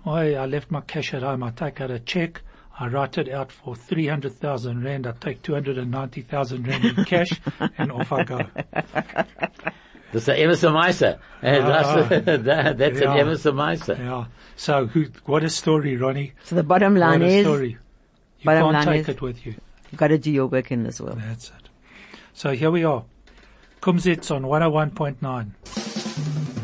Oh, 0.06 0.12
I 0.14 0.46
left 0.46 0.70
my 0.70 0.82
cash 0.82 1.16
at 1.16 1.24
home. 1.24 1.42
I 1.42 1.50
take 1.50 1.82
out 1.82 1.90
a 1.90 1.98
check. 2.00 2.42
I 2.80 2.88
write 2.88 3.18
it 3.18 3.28
out 3.30 3.52
for 3.52 3.76
300,000 3.76 4.84
rand. 4.84 5.08
I 5.08 5.14
take 5.14 5.42
290,000 5.42 6.68
rand 6.68 6.86
in 6.86 7.06
cash 7.06 7.32
and 7.78 7.92
off 7.92 8.12
I 8.12 8.24
go. 8.24 8.42
That's 10.12 10.28
an 10.28 10.36
Emerson 10.36 10.74
Meiser. 10.74 11.18
That's 11.42 12.78
an 12.98 13.02
Yeah. 13.02 13.16
Emerson 13.16 13.56
Meiser. 13.56 13.98
Yeah. 13.98 14.26
So 14.56 14.86
who, 14.86 15.08
what 15.26 15.44
a 15.44 15.50
story, 15.50 15.98
Ronnie. 15.98 16.34
So 16.44 16.56
the 16.56 16.64
bottom 16.64 16.96
line 16.96 17.22
What 17.22 17.30
a 17.30 17.34
is, 17.34 17.46
story. 17.46 17.70
You 17.72 18.46
bottom 18.46 18.74
can't 18.74 18.86
line 18.86 18.96
take 18.98 19.02
is- 19.10 19.16
it 19.16 19.22
with 19.22 19.46
you. 19.46 19.56
you've 19.92 20.00
got 20.00 20.10
to 20.10 20.18
do 20.20 20.30
your 20.32 20.46
work 20.48 20.72
in 20.72 20.84
this 20.84 21.02
world. 21.02 21.20
That's 21.20 21.48
it. 21.50 21.70
So 22.34 22.52
here 22.52 22.70
we 22.70 22.84
are. 22.84 23.04
Kumzits 23.90 24.32
on 24.32 24.44
101.9. 24.46 26.56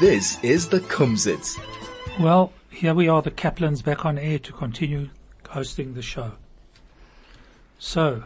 This 0.00 0.38
is 0.44 0.68
the 0.68 0.78
Kumzits. 0.78 1.58
Well, 2.20 2.52
here 2.70 2.94
we 2.94 3.08
are, 3.08 3.20
the 3.20 3.32
Kaplans 3.32 3.82
back 3.82 4.06
on 4.06 4.16
air 4.16 4.38
to 4.38 4.52
continue 4.52 5.10
hosting 5.48 5.94
the 5.94 6.02
show. 6.02 6.32
So, 7.80 8.22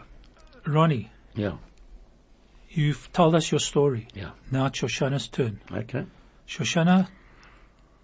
Ronnie, 0.66 1.10
Yeah, 1.34 1.56
you've 2.68 3.10
told 3.14 3.34
us 3.34 3.50
your 3.50 3.58
story. 3.60 4.06
yeah. 4.14 4.30
Now 4.50 4.66
it's 4.66 4.80
Shoshana's 4.80 5.28
turn. 5.28 5.60
Okay. 5.72 6.04
Shoshana, 6.46 7.08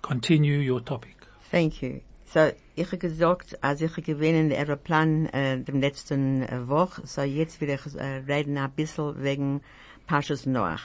continue 0.00 0.58
your 0.58 0.80
topic. 0.80 1.16
Thank 1.50 1.82
you. 1.82 2.00
So, 2.34 2.50
ich 2.74 2.86
habe 2.86 2.98
gesagt, 2.98 3.56
als 3.64 3.80
ich 3.80 3.94
gewinne 4.04 4.40
in 4.40 4.48
der 4.50 4.58
Aeroplan 4.58 5.26
äh, 5.26 5.58
dem 5.60 5.80
letzten 5.80 6.42
äh, 6.42 6.68
Woche, 6.68 7.00
so 7.06 7.22
jetzt 7.22 7.58
will 7.62 7.70
ich 7.70 7.94
äh, 7.96 8.22
reden 8.28 8.58
ein 8.58 8.70
bisschen 8.72 9.22
wegen 9.22 9.62
Pashas 10.06 10.44
Noach. 10.44 10.82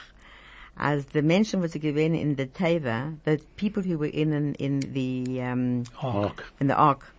As 0.74 1.04
the 1.12 1.20
Menschen, 1.20 1.60
was 1.62 1.72
sie 1.72 1.80
gewinnen 1.80 2.14
in 2.14 2.34
the 2.38 2.46
Teva, 2.46 3.12
the 3.26 3.36
people 3.56 3.82
who 3.84 3.98
were 3.98 4.08
in, 4.08 4.54
in 4.54 4.80
the, 4.80 5.38
um, 5.40 5.82
Ark. 6.00 6.50
in 6.60 6.68
the 6.68 6.74
Ark, 6.74 7.12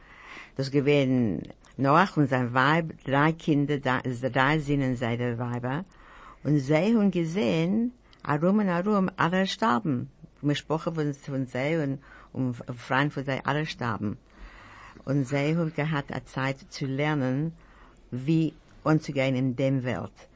das 0.57 0.71
gewesen 0.71 1.43
Noach 1.77 2.17
und 2.17 2.27
sein 2.27 2.51
Weib, 2.53 2.93
drei 3.05 3.31
Kinder, 3.31 3.77
da- 3.77 4.01
drei 4.01 4.57
Sinnen 4.57 4.95
seine 4.95 5.37
Weiber, 5.37 5.85
und 6.43 6.57
sie 6.57 6.73
haben 6.73 7.11
gesehen, 7.11 7.91
arum 8.23 8.57
und 8.57 8.69
arum, 8.69 9.11
alle 9.17 9.45
starben. 9.45 10.09
Wir 10.41 10.55
sprachen 10.55 10.95
von, 10.95 11.13
von 11.13 11.45
sie 11.45 11.75
und, 11.77 11.99
und 12.35 12.55
von 12.77 13.23
sie, 13.23 13.45
alle 13.45 13.65
starben. 13.65 14.17
Und 15.05 15.27
gehabt, 15.75 16.11
eine 16.11 16.25
Zeit 16.25 16.57
zu 16.69 16.85
lernen, 16.85 17.53
wie 18.11 18.53
umzugehen 18.83 19.35
in 19.35 19.55
dem 19.55 19.83
Welt. 19.83 20.27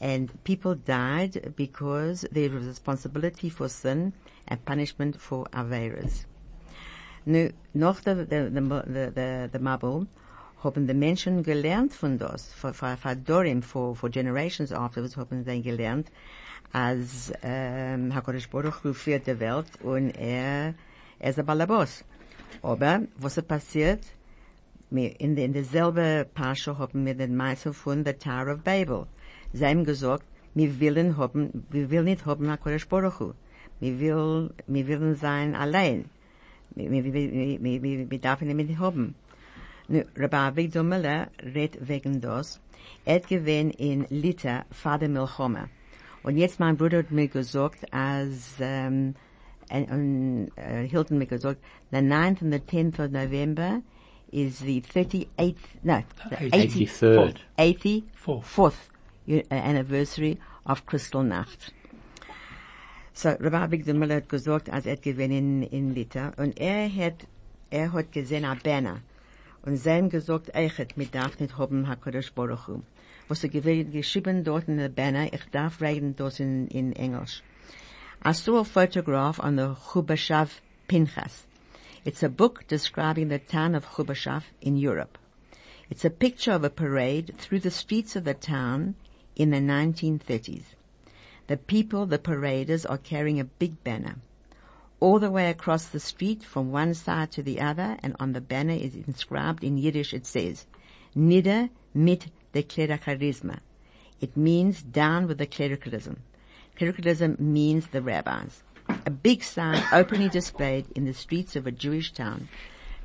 And 0.00 0.32
people 0.44 0.74
died 0.74 1.54
because 1.56 2.26
there 2.32 2.50
was 2.50 2.66
responsibility 2.66 3.50
for 3.50 3.68
sin 3.68 4.12
and 4.48 4.64
punishment 4.64 5.16
for 5.16 5.46
Averas. 5.52 6.26
Nu, 7.24 7.50
nach 7.72 8.00
der, 8.00 8.24
der, 8.26 8.50
der, 8.50 9.10
der, 9.10 9.48
der, 9.48 9.60
Mabel 9.60 10.06
haben 10.64 10.88
die 10.88 10.94
Menschen 10.94 11.44
gelernt 11.44 11.92
von 11.92 12.18
das, 12.18 12.52
für, 12.52 12.74
für, 12.74 12.96
für 12.96 13.14
Dorim, 13.14 13.62
for, 13.62 13.94
for 13.94 14.10
generations 14.10 14.72
afterwards 14.72 15.16
haben 15.16 15.44
sie 15.44 15.62
gelernt, 15.62 16.10
als 16.72 17.32
ähm, 17.42 18.12
HaKadosh 18.12 18.48
Baruch 18.48 18.82
Hu 18.82 18.92
führt 18.92 19.28
die 19.28 19.38
Welt 19.38 19.68
und 19.82 20.10
er, 20.18 20.74
der 21.22 21.42
Balabos. 21.44 22.04
Aber, 22.62 23.02
was 23.16 23.38
ist 23.38 23.48
passiert? 23.48 24.04
Wir, 24.90 25.18
in, 25.20 25.36
in 25.36 25.52
derselbe 25.52 26.26
Pascha 26.34 26.76
haben 26.78 27.06
wir 27.06 27.14
den 27.14 27.36
Meister 27.36 27.72
von 27.72 28.04
der 28.04 28.18
Tower 28.18 28.54
of 28.54 28.62
Babel. 28.62 29.06
Sie 29.52 29.64
haben 29.64 29.84
gesagt, 29.84 30.24
wir 30.54 30.80
wollen 30.80 31.16
haben, 31.16 31.66
wir 31.70 31.90
wollen 31.90 32.04
nicht 32.04 32.26
haben 32.26 32.50
HaKadosh 32.50 32.88
Baruch 32.88 33.20
Hu. 33.20 33.32
Wir 33.80 33.98
will, 33.98 34.50
wir 34.66 34.88
wollen 34.88 35.14
sein 35.14 35.54
allein. 35.54 36.04
Wir, 36.74 36.90
wir, 36.90 37.04
wir, 37.04 37.14
wir, 37.14 37.82
wir, 37.82 38.10
wir 38.10 38.18
dürfen 38.18 38.56
nicht 38.56 38.78
haben. 38.78 39.14
Nu, 39.88 40.02
Rabbi 40.16 40.56
Victor 40.56 40.82
Miller 40.82 41.28
redt 41.42 41.78
wegen 41.80 42.20
das. 42.20 42.60
Er 43.04 43.16
hat 43.16 43.28
gewähnt 43.28 43.74
in 43.76 44.06
Lita, 44.10 44.64
Vater 44.70 45.08
Milchome. 45.08 45.68
Und 46.22 46.36
jetzt 46.36 46.60
mein 46.60 46.76
Bruder 46.76 46.98
hat 46.98 47.10
mir 47.10 47.28
gesagt, 47.28 47.92
als, 47.92 48.54
ähm, 48.60 49.14
und 49.72 50.50
äh, 50.56 50.86
Hilton 50.86 51.18
mir 51.18 51.26
gesagt, 51.26 51.60
the 51.90 51.98
9th 51.98 52.42
and 52.42 52.52
the 52.52 52.60
10th 52.60 53.04
of 53.04 53.10
November 53.10 53.80
is 54.30 54.58
the 54.60 54.82
38th, 54.82 55.56
no, 55.82 56.02
the 56.28 56.36
83rd. 56.36 57.36
84th, 57.58 58.02
Fourth. 58.14 58.44
84th 58.46 58.74
uh, 59.28 59.42
anniversary 59.50 60.38
of 60.66 60.84
Crystal 60.86 61.22
Nacht. 61.22 61.72
So, 63.14 63.36
Rabbi 63.38 63.76
Victor 63.76 63.94
Miller 63.94 64.16
hat 64.16 64.28
gesagt, 64.28 64.70
als 64.70 64.86
er 64.86 64.96
gewinnt 64.96 65.34
in, 65.34 65.62
in 65.62 65.94
Lita, 65.94 66.32
und 66.36 66.58
er 66.58 66.88
hat, 66.88 67.26
er 67.70 67.92
hat 67.92 68.10
gesehen 68.12 68.44
a 68.44 68.54
Banner. 68.54 69.00
Und 69.64 69.84
haben 69.86 70.08
gesagt, 70.08 70.54
eichet, 70.54 70.96
mit 70.96 71.14
darf 71.14 71.38
nicht 71.38 71.56
haben 71.56 71.88
HaKadosh 71.88 72.32
Baruch 72.32 72.68
Hu. 72.68 72.82
Was 73.28 73.44
er 73.44 73.50
gewinnt, 73.50 73.92
geschrieben 73.92 74.44
dort 74.44 74.66
in 74.66 74.78
der 74.78 74.88
Banner, 74.88 75.32
ich 75.32 75.44
darf 75.52 75.80
reden 75.80 76.16
dort 76.16 76.40
in, 76.40 76.66
in 76.68 76.92
Englisch. 76.94 77.42
I 78.24 78.30
saw 78.30 78.58
a 78.58 78.64
photograph 78.64 79.40
on 79.40 79.56
the 79.56 79.74
Chubashav 79.74 80.60
Pinchas. 80.86 81.44
It's 82.04 82.22
a 82.22 82.28
book 82.28 82.64
describing 82.68 83.26
the 83.26 83.40
town 83.40 83.74
of 83.74 83.84
Chubashav 83.84 84.44
in 84.60 84.76
Europe. 84.76 85.18
It's 85.90 86.04
a 86.04 86.10
picture 86.10 86.52
of 86.52 86.62
a 86.62 86.70
parade 86.70 87.34
through 87.36 87.58
the 87.58 87.72
streets 87.72 88.14
of 88.14 88.22
the 88.22 88.34
town 88.34 88.94
in 89.34 89.50
the 89.50 89.56
1930s. 89.56 90.62
The 91.48 91.56
people, 91.56 92.06
the 92.06 92.20
paraders, 92.20 92.86
are 92.86 92.96
carrying 92.96 93.40
a 93.40 93.44
big 93.44 93.82
banner. 93.82 94.18
All 95.00 95.18
the 95.18 95.32
way 95.32 95.50
across 95.50 95.86
the 95.86 95.98
street 95.98 96.44
from 96.44 96.70
one 96.70 96.94
side 96.94 97.32
to 97.32 97.42
the 97.42 97.60
other 97.60 97.98
and 98.04 98.14
on 98.20 98.34
the 98.34 98.40
banner 98.40 98.74
is 98.74 98.94
inscribed 98.94 99.64
in 99.64 99.78
Yiddish 99.78 100.14
it 100.14 100.26
says, 100.26 100.64
Nieder 101.16 101.70
mit 101.92 102.28
der 102.52 102.62
Klerikarisma. 102.62 103.58
It 104.20 104.36
means 104.36 104.80
down 104.80 105.26
with 105.26 105.38
the 105.38 105.46
clericalism. 105.46 106.22
Clericalism 106.76 107.36
means 107.38 107.88
the 107.88 108.02
rabbis. 108.02 108.62
A 109.06 109.10
big 109.10 109.42
sign 109.42 109.82
openly 109.92 110.28
displayed 110.28 110.86
in 110.96 111.04
the 111.04 111.14
streets 111.14 111.56
of 111.56 111.66
a 111.66 111.72
Jewish 111.72 112.12
town. 112.12 112.48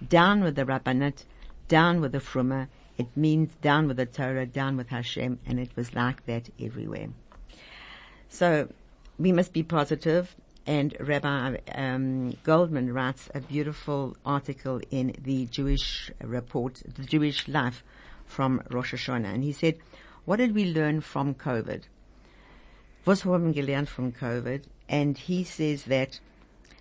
Down 0.08 0.44
with 0.44 0.56
the 0.56 0.66
rabbinate, 0.66 1.26
down 1.68 2.02
with 2.02 2.12
the 2.12 2.20
frumma. 2.20 2.70
It 2.98 3.16
means 3.16 3.54
down 3.62 3.88
with 3.88 3.98
the 3.98 4.06
Torah, 4.06 4.46
down 4.46 4.78
with 4.78 4.90
Hashem, 4.90 5.40
and 5.46 5.60
it 5.60 5.76
was 5.76 5.94
like 5.94 6.26
that 6.26 6.50
everywhere. 6.60 7.10
So 8.30 8.70
we 9.20 9.32
must 9.32 9.54
be 9.54 9.64
positive, 9.64 10.36
and 10.66 10.96
Rabbi 11.00 11.58
um, 11.74 12.32
Goldman 12.44 12.94
writes 12.94 13.30
a 13.34 13.42
beautiful 13.42 14.18
article 14.26 14.82
in 14.92 15.16
the 15.22 15.46
Jewish 15.46 16.12
report, 16.22 16.82
the 16.96 17.04
Jewish 17.04 17.48
life 17.48 17.84
from 18.26 18.62
Rosh 18.70 18.94
Hashanah, 18.94 19.34
and 19.34 19.44
he 19.44 19.54
said, 19.54 19.78
"What 20.26 20.38
did 20.38 20.54
we 20.54 20.66
learn 20.66 21.02
from 21.02 21.36
COVID? 21.36 21.84
Was 23.08 23.26
wir 23.26 23.40
gelernt 23.54 23.88
from 23.88 24.12
COVID?" 24.12 24.64
And 24.90 25.18
he 25.18 25.44
says 25.44 25.86
that 25.86 26.20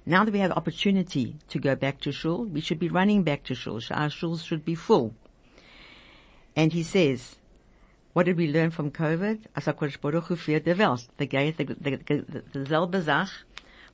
now 0.05 0.25
that 0.25 0.33
we 0.33 0.41
have 0.41 0.53
opportunity 0.53 1.37
to 1.49 1.59
go 1.59 1.75
back 1.75 2.01
to 2.01 2.13
shul, 2.13 2.45
we 2.45 2.61
should 2.61 2.79
be 2.79 2.89
running 2.89 3.23
back 3.23 3.45
to 3.45 3.55
shul. 3.55 3.81
Our 3.91 4.09
shuls 4.09 4.45
should 4.45 4.65
be 4.65 4.75
full. 4.75 5.15
And 6.55 6.73
he 6.73 6.83
says, 6.83 7.37
what 8.13 8.25
did 8.25 8.39
we 8.39 8.51
learn 8.51 8.71
from 8.71 8.91
COVID? 8.93 9.45
As 9.55 9.67
HaKadosh 9.67 10.01
Baruch 10.01 10.25
Hu 10.25 10.37
Welt. 10.79 11.07
The 11.19 11.27
geht, 11.27 11.59
the, 11.59 11.65
the, 11.65 12.43
the, 12.53 13.03
Sach, 13.03 13.31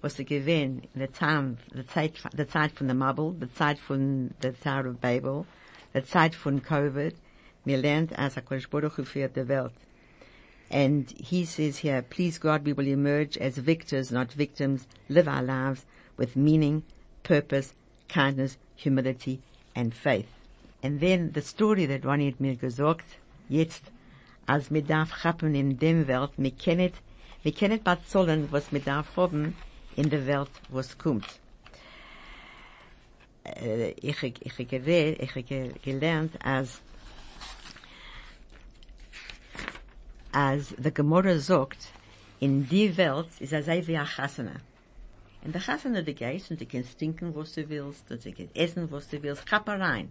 was 0.01 0.15
sie 0.15 0.25
gewähnt, 0.25 0.85
the 0.95 1.09
time, 1.09 1.59
the 1.75 1.83
Zeit, 1.83 2.15
the 2.33 2.45
Zeit 2.45 2.71
from 2.71 2.87
the 2.87 2.95
Mabel, 2.95 3.33
the 3.33 3.49
Zeit 3.49 3.79
from 3.79 4.33
the 4.41 4.53
Tower 4.53 4.87
of 4.87 5.01
Babel, 5.01 5.45
the 5.93 6.03
Zeit 6.03 6.35
from 6.35 6.61
COVID. 6.61 7.15
Wir 7.65 7.79
lernt, 7.79 8.13
as 8.13 8.37
HaKadosh 8.37 8.71
Baruch 8.71 8.95
Hu 8.95 9.03
führt 9.03 9.35
die 9.35 9.49
Welt. 9.49 9.73
And 10.73 11.11
he 11.19 11.45
says 11.45 11.79
here, 11.79 12.01
please 12.01 12.39
God, 12.39 12.65
we 12.65 12.73
will 12.73 12.87
emerge 12.89 13.37
as 13.37 13.59
victors, 13.59 14.11
not 14.11 14.33
victims, 14.33 14.87
live 15.11 15.29
our 15.29 15.43
lives 15.43 15.85
with 16.17 16.35
meaning, 16.35 16.83
purpose, 17.23 17.75
kindness, 18.09 18.57
humility, 18.75 19.43
and 19.77 19.93
faith. 19.95 20.31
And 20.83 20.99
then 21.01 21.33
the 21.33 21.43
story 21.43 21.85
that 21.87 22.07
Ronnie 22.07 22.31
hat 22.31 22.41
mir 22.41 22.57
gesagt, 22.57 23.19
jetzt, 23.51 23.91
als 24.49 24.71
mir 24.71 24.83
darf 24.83 25.13
in 25.43 25.77
dem 25.77 26.09
Welt, 26.09 26.39
mir 26.39 26.53
kennet, 26.53 26.95
mir 27.45 27.53
kennet 27.53 27.85
bazollen, 27.85 28.51
was 28.51 28.73
mir 28.73 28.81
darf 28.81 29.15
haben 29.17 29.55
in 29.97 30.09
der 30.09 30.27
Welt, 30.27 30.51
was 30.71 30.97
kommt. 30.97 31.39
Ich, 33.45 34.23
ich, 34.23 34.35
ich, 34.41 34.59
ich, 34.59 35.47
ge- 35.47 35.73
gelernt, 35.83 36.45
als 36.45 36.81
as 40.33 40.75
the 40.79 40.91
Gemara 40.91 41.39
sagt, 41.39 41.89
in 42.41 42.69
die 42.69 42.97
Welt 42.97 43.29
ist 43.41 43.53
er 43.53 43.63
sei 43.63 43.87
wie. 43.87 43.95
In 45.45 45.53
der 45.53 45.61
Chasana 45.61 46.03
du 46.03 46.15
gehst 46.15 46.51
und 46.51 46.61
du 46.61 46.67
kannst 46.67 46.93
stinken, 46.93 47.35
was 47.35 47.55
du 47.55 47.69
willst, 47.69 48.11
und 48.11 48.25
du 48.25 48.33
kannst 48.33 48.57
essen, 48.57 48.91
was 48.91 49.09
du 49.09 49.23
willst, 49.23 49.47
chaparein. 49.47 50.11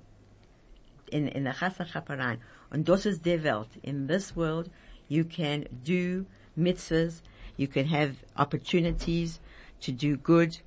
In, 1.12 1.28
in 1.28 1.44
der 1.44 1.54
Chasana 1.54 1.90
chappa 1.90 2.16
rein. 2.16 2.40
Und 2.70 2.88
das 2.88 3.06
ist 3.06 3.26
die 3.26 3.42
Welt. 3.44 3.70
In 3.82 4.08
this 4.08 4.36
world, 4.36 4.70
you 5.08 5.24
can 5.24 5.66
do 5.84 6.26
mitzvahs, 6.56 7.22
you 7.58 7.68
can 7.68 7.88
have 7.88 8.16
opportunities 8.38 9.40
to 9.82 9.92
do 9.92 10.18
good, 10.18 10.62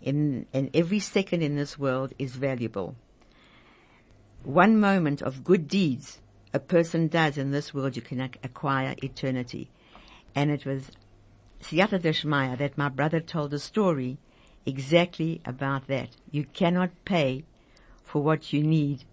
in, 0.00 0.46
and 0.52 0.74
every 0.74 1.00
second 1.00 1.42
in 1.42 1.56
this 1.56 1.78
world 1.78 2.12
is 2.18 2.36
valuable 2.36 2.96
one 4.44 4.80
moment 4.80 5.22
of 5.22 5.44
good 5.44 5.68
deeds 5.68 6.20
a 6.54 6.58
person 6.58 7.08
does 7.08 7.38
in 7.38 7.50
this 7.50 7.72
world, 7.72 7.96
you 7.96 8.02
can 8.02 8.20
ac- 8.20 8.38
acquire 8.42 8.94
eternity. 9.02 9.70
And 10.34 10.50
it 10.50 10.64
was 10.66 10.90
Siyata 11.62 12.00
Deshmaya 12.00 12.58
that 12.58 12.76
my 12.78 12.88
brother 12.88 13.20
told 13.20 13.52
a 13.54 13.58
story 13.58 14.18
exactly 14.66 15.40
about 15.44 15.86
that. 15.88 16.10
You 16.30 16.44
cannot 16.44 16.90
pay 17.04 17.44
for 18.04 18.22
what 18.22 18.52
you 18.52 18.62
need 18.62 19.04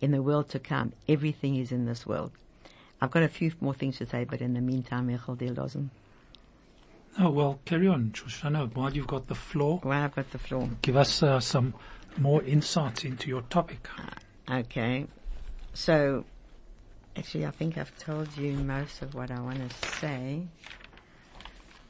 in 0.00 0.10
the 0.12 0.22
world 0.22 0.48
to 0.50 0.58
come. 0.58 0.92
Everything 1.08 1.56
is 1.56 1.72
in 1.72 1.86
this 1.86 2.06
world. 2.06 2.32
I've 3.00 3.10
got 3.10 3.22
a 3.22 3.28
few 3.28 3.52
more 3.60 3.74
things 3.74 3.98
to 3.98 4.06
say, 4.06 4.24
but 4.24 4.40
in 4.40 4.54
the 4.54 4.60
meantime, 4.60 5.08
Echel 5.08 5.36
Dildozen. 5.36 5.90
Oh, 7.18 7.30
well, 7.30 7.60
carry 7.64 7.88
on, 7.88 8.10
Shoshana. 8.12 8.74
While 8.74 8.92
you've 8.94 9.06
got 9.06 9.26
the 9.26 9.34
floor, 9.34 9.80
Well, 9.82 10.02
I've 10.02 10.14
got 10.14 10.30
the 10.32 10.38
floor. 10.38 10.68
give 10.82 10.96
us 10.96 11.22
uh, 11.22 11.40
some 11.40 11.74
more 12.18 12.42
insights 12.42 13.04
into 13.04 13.28
your 13.28 13.42
topic. 13.42 13.88
Okay. 14.50 15.06
So, 15.72 16.24
actually, 17.18 17.46
I 17.46 17.50
think 17.50 17.78
I've 17.78 17.96
told 17.98 18.36
you 18.36 18.52
most 18.52 19.02
of 19.02 19.14
what 19.14 19.30
I 19.30 19.40
want 19.40 19.58
to 19.68 19.88
say. 20.00 20.42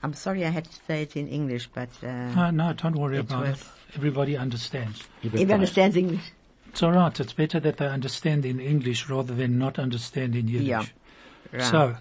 I'm 0.02 0.14
sorry 0.14 0.44
I 0.44 0.50
had 0.50 0.64
to 0.64 0.78
say 0.86 1.02
it 1.02 1.16
in 1.16 1.28
English, 1.28 1.68
but 1.74 1.88
uh, 2.02 2.34
No, 2.34 2.50
no, 2.50 2.72
don't 2.74 2.96
worry 2.96 3.18
about 3.18 3.46
it. 3.46 3.58
Everybody 3.94 4.36
understands. 4.36 5.02
Everybody 5.24 5.52
understands 5.52 5.96
English. 5.96 6.32
It's 6.68 6.82
all 6.82 6.92
right. 6.92 7.18
It's 7.18 7.32
better 7.32 7.58
that 7.60 7.78
they 7.78 7.86
understand 7.86 8.44
in 8.44 8.60
English 8.60 9.08
rather 9.08 9.34
than 9.34 9.58
not 9.58 9.78
understand 9.78 10.36
in 10.36 10.48
Yiddish. 10.48 10.68
Yeah. 10.68 10.84
Right. 11.52 11.62
So, 11.62 11.96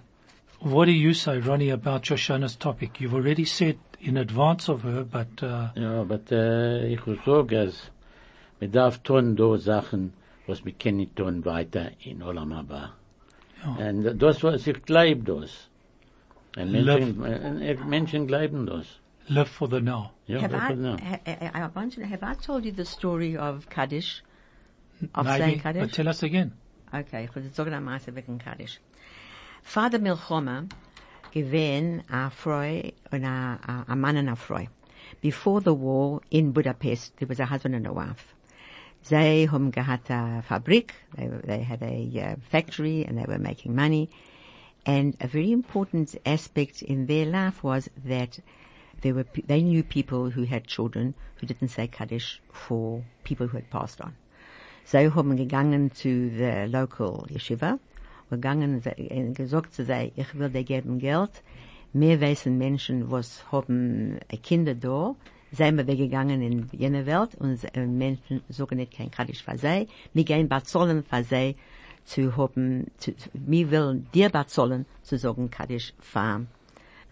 what 0.60 0.86
do 0.86 0.92
you 0.92 1.14
say, 1.14 1.40
Ronnie, 1.40 1.70
about 1.70 2.04
Shoshana's 2.04 2.56
topic? 2.56 3.00
You've 3.00 3.14
already 3.14 3.46
said 3.46 3.78
in 4.02 4.18
advance 4.18 4.68
of 4.68 4.82
her, 4.84 5.04
but 5.04 5.42
uh, 5.42 5.70
Ja, 5.76 6.02
aber 6.02 6.20
äh, 6.32 6.94
ich 6.94 7.06
will 7.08 7.18
sagen, 7.26 7.56
als 7.58 7.90
man 8.60 8.72
darf 8.72 9.02
tun 9.04 9.36
da 9.36 9.58
Sachen, 9.58 10.14
was 10.48 10.66
wir 10.66 10.74
können 10.74 11.08
tun 11.16 11.46
weiter 11.46 11.92
in 12.04 12.22
Olam 12.22 12.54
Haba. 12.54 12.92
Ja. 13.66 13.90
Und 13.90 14.18
das, 14.22 14.44
was 14.44 14.68
ich 14.68 14.84
glaube, 14.84 15.24
das. 15.24 15.70
Und 16.58 16.72
Menschen, 16.72 17.24
äh, 17.24 17.76
Menschen 17.86 18.28
glauben 18.28 18.66
das. 18.66 19.00
live 19.28 19.50
for 19.50 19.68
the 19.68 19.82
now. 19.82 20.12
Ja, 20.28 20.42
have 20.42 20.54
I, 20.54 20.74
ist 20.74 20.80
noch. 20.80 21.00
ha, 21.00 21.20
I, 21.26 21.50
I 21.54 21.68
want 21.74 21.94
to 21.94 22.06
have 22.06 22.24
I 22.24 22.36
told 22.36 22.66
you 22.66 22.72
the 22.72 22.86
story 22.86 23.38
of 23.38 23.70
Kaddish? 23.70 24.24
Of 25.14 25.26
Maybe, 25.26 25.60
saying 25.62 25.62
but 25.64 25.92
tell 25.92 26.08
us 26.08 26.24
again. 26.24 26.54
Okay, 26.94 27.26
ich 27.26 27.36
würde 27.36 27.50
sagen, 27.54 27.74
am 27.74 27.84
meisten 27.84 28.16
wegen 28.16 28.38
Kaddish. 28.38 28.80
Vater 29.62 30.00
Milchoma 30.00 30.68
gewesen 31.34 32.04
uh, 32.10 32.14
uh, 32.14 32.18
uh, 32.18 32.28
a 32.28 32.30
Freu 32.30 32.92
und 33.12 33.26
a, 33.26 33.60
a, 33.62 33.92
a 33.92 33.96
Mann 33.96 34.18
und 34.18 34.30
a 34.30 34.36
Freu. 34.36 34.68
Before 35.22 35.60
the 35.60 35.74
war 35.74 36.22
in 36.30 36.54
Budapest, 36.54 37.18
there 37.18 37.28
was 37.28 37.40
a 37.40 37.46
husband 37.46 37.76
and 37.76 37.88
a 37.88 37.94
wife. 37.94 38.35
They 39.08 39.46
haben 39.46 39.72
Fabrik, 39.72 40.92
they, 41.16 41.28
they 41.28 41.60
had 41.60 41.84
a 41.84 42.22
uh, 42.22 42.36
factory 42.50 43.06
and 43.06 43.18
they 43.18 43.26
were 43.26 43.38
making 43.38 43.76
money. 43.76 44.10
And 44.86 45.16
a 45.22 45.28
very 45.28 45.52
important 45.52 46.16
aspect 46.26 46.82
in 46.82 47.06
their 47.06 47.26
life 47.26 47.64
was 47.64 47.90
that 48.04 48.40
there 49.02 49.14
were, 49.14 49.26
they 49.46 49.62
knew 49.62 49.84
people 49.84 50.32
who 50.32 50.44
had 50.44 50.66
children 50.66 51.14
who 51.36 51.46
didn't 51.46 51.70
say 51.70 51.88
Kaddish 51.88 52.42
for 52.52 53.04
people 53.24 53.48
who 53.48 53.58
had 53.58 53.70
passed 53.70 54.02
on. 54.02 54.16
Sie 54.86 55.10
haben 55.10 55.36
gegangen 55.36 55.92
zu 55.94 56.30
der 56.30 56.68
local 56.68 57.26
yeshiva, 57.30 57.80
gegangen 58.30 58.82
und 58.84 59.36
gesagt 59.36 59.74
zu 59.74 59.84
sei, 59.84 60.12
ich 60.16 60.34
will 60.36 60.50
dir 60.50 60.64
geben 60.64 61.00
Geld. 61.00 61.42
Mehr 61.94 62.22
weißen 62.22 62.56
Menschen, 62.58 63.10
was 63.10 63.52
haben 63.52 64.20
Kinder 64.44 64.76
da, 64.76 65.16
sind 65.56 65.78
wir 65.78 65.88
weggegangen 65.88 66.42
in 66.42 66.70
jene 66.72 67.06
Welt 67.06 67.36
und 67.36 67.60
äh, 67.76 67.86
Menschen 67.86 68.42
sagen 68.50 68.78
nicht 68.78 68.96
kein 68.96 69.12
Kaddisch 69.12 69.44
für 69.44 69.58
sie. 69.58 69.88
Wir 70.14 70.24
gehen 70.24 70.50
bezahlen 70.50 71.04
für 71.04 71.24
sie 71.24 71.56
zu 72.04 72.36
haben, 72.38 72.92
zu, 72.98 73.14
wir 73.34 73.72
wollen 73.72 74.08
dir 74.14 74.30
bezahlen 74.30 74.86
zu 75.02 75.18
sagen 75.18 75.50
Kaddisch 75.50 75.94
für, 76.00 76.46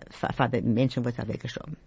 für, 0.10 0.34
für 0.34 0.50
die 0.50 0.62
Menschen, 0.62 1.04
was 1.06 1.18
er 1.18 1.28
weggestorben. 1.28 1.78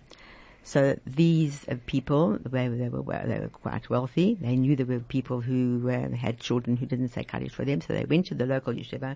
So 0.67 0.97
these 1.07 1.65
uh, 1.69 1.77
people, 1.87 2.41
they, 2.45 2.67
they 2.67 2.89
were 2.89 3.03
they 3.25 3.39
were 3.39 3.51
quite 3.53 3.89
wealthy. 3.89 4.35
They 4.35 4.57
knew 4.57 4.75
there 4.75 4.85
were 4.85 4.99
people 4.99 5.41
who 5.41 5.89
uh, 5.89 6.11
had 6.11 6.41
children 6.41 6.77
who 6.77 6.87
didn't 6.87 7.11
say 7.11 7.23
Kaddish 7.23 7.53
for 7.53 7.65
them. 7.65 7.81
So 7.81 7.93
they 7.93 8.05
went 8.05 8.27
to 8.27 8.35
the 8.35 8.47
local 8.47 8.73
yeshiva. 8.73 9.15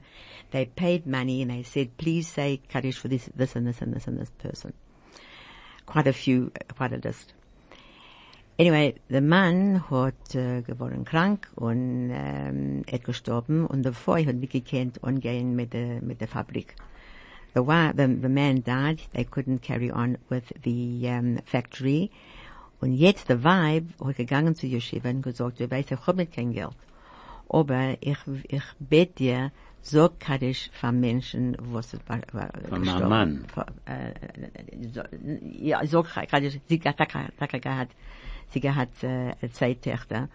They 0.52 0.66
paid 0.66 1.08
money 1.08 1.42
and 1.42 1.50
they 1.50 1.64
said, 1.64 1.96
"Please 1.96 2.28
say 2.28 2.60
Kaddish 2.68 2.98
for 2.98 3.08
this, 3.08 3.28
this, 3.34 3.56
and 3.56 3.66
this, 3.66 3.82
and 3.82 3.92
this, 3.92 4.06
and 4.06 4.20
this 4.20 4.30
person." 4.38 4.74
Quite 5.90 6.08
a 6.08 6.12
few, 6.12 6.50
quite 6.76 6.92
a 6.92 7.00
list. 7.02 7.34
Anyway, 8.60 8.94
der 9.08 9.22
Mann 9.22 9.90
hat 9.90 10.34
äh, 10.34 10.62
geworden 10.62 11.04
krank 11.04 11.48
und 11.56 12.10
ähm, 12.12 12.82
er 12.86 12.98
gestorben 12.98 13.66
und 13.66 13.82
der 13.82 13.94
Frau 13.94 14.16
hat 14.16 14.36
nicht 14.36 14.52
gekannt 14.52 15.02
umgehen 15.02 15.56
mit 15.56 15.72
der 15.72 16.02
mit 16.02 16.20
der 16.20 16.28
Fabrik. 16.28 16.76
The, 17.54 17.62
the 17.96 18.06
the 18.22 18.28
man 18.28 18.62
died. 18.62 19.00
They 19.14 19.24
couldn't 19.24 19.62
carry 19.62 19.90
on 19.90 20.18
with 20.28 20.44
the 20.62 21.08
um, 21.08 21.38
factory. 21.44 22.10
Und 22.80 22.92
jetzt 22.92 23.28
der 23.28 23.42
Weib 23.42 23.84
hat 24.04 24.16
gegangen 24.16 24.54
zu 24.54 24.66
Yeshiva 24.66 25.10
und 25.10 25.22
gesagt, 25.22 25.58
du 25.58 25.70
weißt, 25.70 25.92
ich 25.92 26.06
habe 26.06 26.26
kein 26.26 26.52
Geld. 26.52 26.76
Aber 27.48 27.96
ich, 28.00 28.18
ich 28.48 28.62
bete 28.78 29.14
dir, 29.14 29.52
sag 29.82 30.20
Kaddish 30.20 30.70
von 30.72 31.00
Menschen, 31.00 31.56
was 31.58 31.94
es 31.94 32.00
war, 32.06 32.20
war 32.32 32.50
Von 32.68 32.84
Mann. 33.08 33.44
Äh, 33.86 34.12
so, 34.92 35.02
ja, 35.60 35.84
sag 35.86 36.28
Kaddish, 36.28 36.58
sie 36.68 36.80
hat, 36.84 36.98
gehabt, 36.98 37.92
sie 38.50 38.70
hat 38.70 39.02
äh, 39.02 39.48
zwei 39.52 39.74
Töchter. 39.74 40.28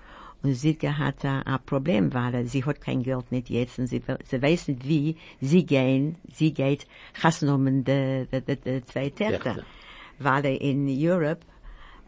Und 0.43 0.53
sie 0.53 0.77
hat 0.83 1.23
äh, 1.23 1.41
ein 1.43 1.59
Problem, 1.65 2.13
weil 2.13 2.45
sie 2.45 2.63
hat 2.63 2.81
kein 2.81 3.01
Geld 3.01 3.31
nicht 3.31 3.49
jetzt 3.49 3.79
und 3.79 3.87
sie, 3.87 4.01
sie 4.23 4.41
weiß 4.41 4.67
nicht 4.67 4.87
wie, 4.87 5.15
sie 5.41 5.65
gehen, 5.65 6.17
sie 6.31 6.53
geht, 6.53 6.85
chassen 7.19 7.49
um 7.49 7.65
die, 7.83 8.27
die, 8.31 8.41
die, 8.41 8.55
die 8.57 8.85
zwei 8.85 9.09
Töchter. 9.09 9.63
Weil 10.19 10.45
in 10.45 10.87
Europe, 10.87 11.41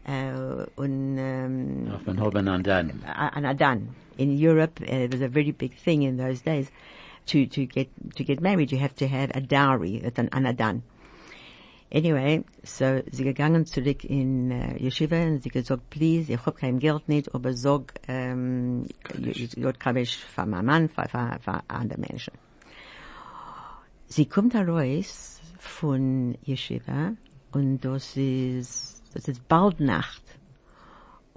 äh, 0.04 0.32
und, 0.76 1.18
ähm, 1.18 1.90
Auf 1.92 2.06
man 2.06 2.20
haben 2.20 2.48
an 2.48 2.62
dann. 2.62 3.02
and 3.04 3.44
are 3.44 3.54
done. 3.54 3.88
In 4.16 4.30
Europe, 4.36 4.80
uh, 4.80 5.04
it 5.04 5.12
was 5.12 5.20
a 5.20 5.28
very 5.28 5.52
big 5.52 5.76
thing 5.76 6.02
in 6.02 6.16
those 6.16 6.42
days. 6.42 6.70
To, 7.28 7.46
to 7.46 7.66
get, 7.66 7.88
to 8.16 8.24
get 8.24 8.40
married, 8.40 8.72
you 8.72 8.78
have 8.78 8.94
to 8.96 9.06
have 9.06 9.30
a 9.34 9.40
dowry, 9.40 10.02
an 10.16 10.28
anadan. 10.30 10.82
Anyway, 11.90 12.44
so 12.64 13.02
sie 13.10 13.24
gegangen 13.24 13.66
zurück 13.66 14.04
in 14.04 14.52
uh, 14.52 14.74
Yeshiva 14.78 15.26
und 15.26 15.42
sie 15.42 15.48
gesagt, 15.48 15.88
please, 15.88 16.30
ich 16.30 16.44
hab 16.44 16.56
kein 16.56 16.78
Geld 16.78 17.08
nicht, 17.08 17.34
aber 17.34 17.54
sag, 17.54 17.94
ähm, 18.08 18.86
Jod 19.56 19.80
Kabesh 19.80 20.16
für 20.16 20.44
meinen 20.44 20.66
Mann, 20.66 20.88
für, 20.90 21.08
für, 21.08 21.38
für 21.40 21.62
andere 21.68 21.98
Menschen. 21.98 22.34
Sie 24.06 24.26
kommt 24.26 24.52
heraus 24.52 25.40
von 25.58 26.36
Yeshiva 26.46 27.12
und 27.52 27.80
das 27.80 28.16
ist, 28.16 29.02
das 29.14 29.28
ist 29.28 29.48
bald 29.48 29.80
Nacht. 29.80 30.22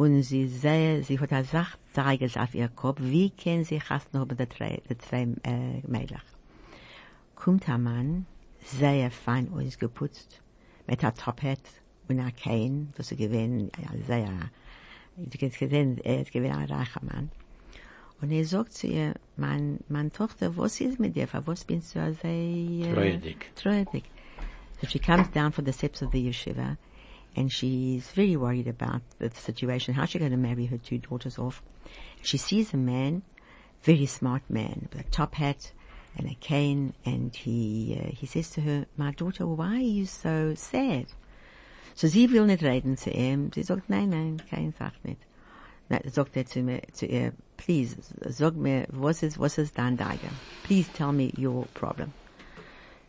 Und 0.01 0.23
sie 0.23 0.47
sei, 0.47 1.03
sie 1.03 1.19
hat 1.19 1.29
gesagt, 1.29 1.77
zeige 1.93 2.25
es 2.25 2.35
auf 2.35 2.55
ihr 2.55 2.69
Kopf, 2.69 2.99
wie 3.01 3.29
können 3.29 3.63
sie 3.63 3.79
hassen 3.79 4.17
haben 4.19 4.35
die 4.35 4.49
drei, 4.49 4.81
die 4.89 4.97
zwei 4.97 5.27
äh, 5.43 5.81
Mädchen. 5.85 6.17
Kommt 7.35 7.69
ein 7.69 7.83
Mann, 7.83 8.25
sehr 8.65 9.11
fein 9.11 9.53
ausgeputzt, 9.53 10.41
mit 10.87 11.03
einer 11.03 11.13
Top-Hat 11.13 11.61
und 12.07 12.19
einer 12.19 12.31
Cane, 12.31 12.87
das 12.97 13.09
sie 13.09 13.15
gewinnt, 13.15 13.77
ja, 13.77 13.91
sehr, 14.07 14.31
du 15.17 15.37
kannst 15.37 15.59
gesehen, 15.59 15.99
er 15.99 16.21
ist 16.23 16.31
gewinnt 16.31 16.55
ein 16.55 16.65
reicher 16.65 17.05
Mann. 17.05 17.29
Und 18.21 18.31
er 18.31 18.45
sagt 18.45 18.73
zu 18.73 18.87
ihr, 18.87 19.13
mein, 19.37 19.81
meine 19.87 20.11
Tochter, 20.11 20.57
was 20.57 20.81
ist 20.81 20.99
mit 20.99 21.15
dir? 21.15 21.27
Für 21.27 21.45
was 21.45 21.63
bist 21.63 21.93
du 21.93 22.11
so 22.11 22.27
äh, 22.27 22.91
Treudig. 22.91 23.55
treudig? 23.55 24.05
So 24.81 24.87
she 24.87 24.97
comes 24.97 25.29
down 25.29 25.51
from 25.51 25.65
the 25.65 25.73
steps 25.73 26.01
of 26.01 26.11
the 26.11 26.27
yeshiva 26.27 26.77
and 27.35 27.51
she's 27.51 28.09
very 28.11 28.35
worried 28.35 28.67
about 28.67 29.01
the 29.19 29.29
situation. 29.31 29.93
How's 29.93 30.09
she 30.09 30.19
going 30.19 30.31
to 30.31 30.37
marry 30.37 30.65
her 30.65 30.77
two 30.77 30.97
daughters 30.97 31.37
off? 31.37 31.61
She 32.21 32.37
sees 32.37 32.73
a 32.73 32.77
man, 32.77 33.23
very 33.83 34.05
smart 34.05 34.43
man, 34.49 34.89
with 34.91 35.01
a 35.01 35.09
top 35.09 35.35
hat 35.35 35.71
and 36.17 36.29
a 36.29 36.35
cane, 36.35 36.93
and 37.05 37.35
he 37.35 37.99
uh, 37.99 38.09
he 38.15 38.25
says 38.25 38.49
to 38.51 38.61
her, 38.61 38.85
"My 38.97 39.11
daughter, 39.11 39.47
why 39.47 39.75
are 39.75 39.79
you 39.79 40.05
so 40.05 40.53
sad?" 40.55 41.07
So 41.95 42.07
sie 42.07 42.27
will 42.27 42.45
nicht 42.45 42.63
reden 42.63 42.97
zu 42.97 43.11
ihm. 43.11 43.51
Sie 43.53 43.63
sagt, 43.63 43.89
nein, 43.89 44.09
nein, 44.09 44.41
kein 44.49 44.73
Sach 44.77 44.93
nicht. 45.03 45.21
Na, 45.89 45.99
sagt 46.09 46.37
er 46.37 46.45
zu 46.45 46.63
mir, 46.63 46.81
zu 46.93 47.05
ihr, 47.05 47.33
please, 47.57 47.97
sag 48.29 48.55
mir, 48.55 48.87
was 48.89 49.23
ist, 49.23 49.39
was 49.39 49.57
ist 49.57 49.77
dein 49.77 49.97
Dage? 49.97 50.29
Please 50.63 50.89
tell 50.93 51.11
me 51.11 51.31
your 51.37 51.65
problem. 51.73 52.13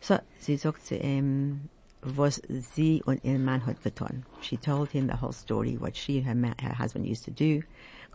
So, 0.01 0.19
sie 0.37 0.57
sagt 0.57 0.85
zu 0.85 0.97
ihm, 0.97 1.69
was 2.03 2.41
sie 2.47 3.01
und 3.05 3.23
ihr 3.23 3.39
Mann 3.39 3.65
hat 3.65 3.81
getan. 3.81 4.25
She 4.41 4.57
told 4.57 4.91
him 4.91 5.07
the 5.07 5.21
whole 5.21 5.33
story, 5.33 5.77
what 5.79 5.95
she 5.95 6.17
and 6.17 6.27
her, 6.27 6.35
ma- 6.35 6.55
her 6.61 6.77
husband 6.77 7.05
used 7.05 7.25
to 7.25 7.31
do, 7.31 7.63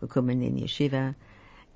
gekommen 0.01 0.43
in 0.43 0.57
Yeshiva, 0.57 1.15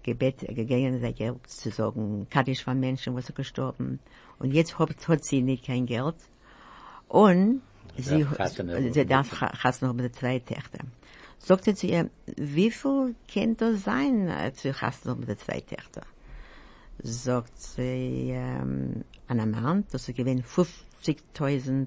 Gebet, 0.03 0.41
gegangen, 0.41 1.01
sein 1.01 1.15
Geld 1.15 1.47
zu 1.47 1.71
sagen, 1.71 2.27
Kaddisch 2.29 2.65
von 2.65 2.79
Menschen, 2.79 3.15
was 3.15 3.29
er 3.29 3.35
gestorben. 3.35 4.01
Und 4.39 4.53
jetzt 4.53 4.79
hat, 4.79 5.09
hat 5.09 5.25
sie 5.25 5.43
nicht 5.43 5.65
kein 5.65 5.87
Geld. 5.87 6.17
Und 7.09 7.63
sie, 7.97 8.27
sie 8.91 9.07
darf 9.07 9.31
Chassen 9.31 9.89
haben 9.89 9.97
mit 9.97 10.15
zwei 10.15 10.39
Töchter. 10.41 10.85
Sagt 11.39 11.67
er 11.67 11.75
zu 11.75 11.87
ihr, 11.87 12.11
wie 12.37 12.71
viel 12.71 13.15
kann 13.33 13.57
das 13.57 13.85
sein, 13.85 14.29
zu 14.55 14.73
Chassen 14.73 15.11
haben 15.11 15.25
mit 15.27 15.39
zwei 15.41 15.61
Töchter? 15.61 16.03
Sagt 17.03 17.59
sie, 17.61 18.31
ähm, 18.33 19.05
an 19.29 19.41
Amount, 19.41 19.95
dass 19.95 20.05
sie 20.07 20.15
gewinnt 20.15 20.45
50.000 21.03 21.87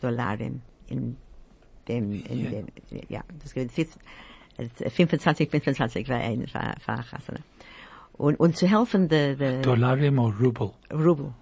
Dollar 0.00 0.38
in 0.40 0.62
dem, 1.88 2.12
in 2.24 2.50
dem, 2.50 2.66
ja, 3.08 3.22
das 3.42 3.54
gewinnt 3.54 3.72
50, 3.72 4.00
äh, 4.58 4.90
25, 4.90 5.50
25 5.50 6.08
war 6.08 6.16
ein, 6.16 6.46
war, 6.52 6.74
war 6.86 7.02
Chassene. 7.02 7.40
Und, 8.12 8.38
und 8.38 8.56
zu 8.56 8.68
helfen, 8.68 9.08
der, 9.08 9.34
der, 9.34 9.62
Dollarim 9.62 10.18
or 10.18 10.32
Rubel? 10.40 10.72
Rubel. 10.92 11.34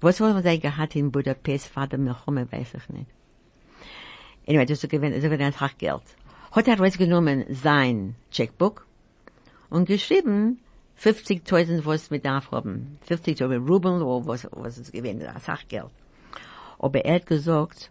Was 0.00 0.20
haben 0.20 0.42
sie 0.42 0.60
gehabt 0.60 0.96
in 0.96 1.10
Budapest, 1.10 1.68
Vater 1.68 1.96
Milchome, 1.96 2.50
weiß 2.50 2.74
ich 2.74 2.88
nicht. 2.88 3.10
Anyway, 4.48 4.66
das 4.66 4.82
ist 4.82 4.90
gewinnt, 4.90 5.14
ist 5.14 5.22
gewinnt 5.22 5.42
einfach 5.42 5.76
Geld. 5.78 6.02
Hat 6.52 6.68
er 6.68 6.78
rausgenommen 6.78 7.44
sein 7.48 8.16
Checkbook 8.30 8.86
und 9.70 9.86
geschrieben, 9.86 10.58
50.000, 11.00 11.84
was 11.84 12.10
wir 12.10 12.18
darf 12.18 12.50
haben. 12.50 12.98
50.000 13.08 13.68
Rubel, 13.68 14.02
oder 14.02 14.26
was, 14.26 14.48
was 14.52 14.78
ist 14.78 14.92
gewinnt, 14.92 15.22
das 15.22 15.44
Sachgeld. 15.44 15.90
Aber 16.78 17.04
er 17.04 17.16
hat 17.16 17.26
gesagt, 17.26 17.90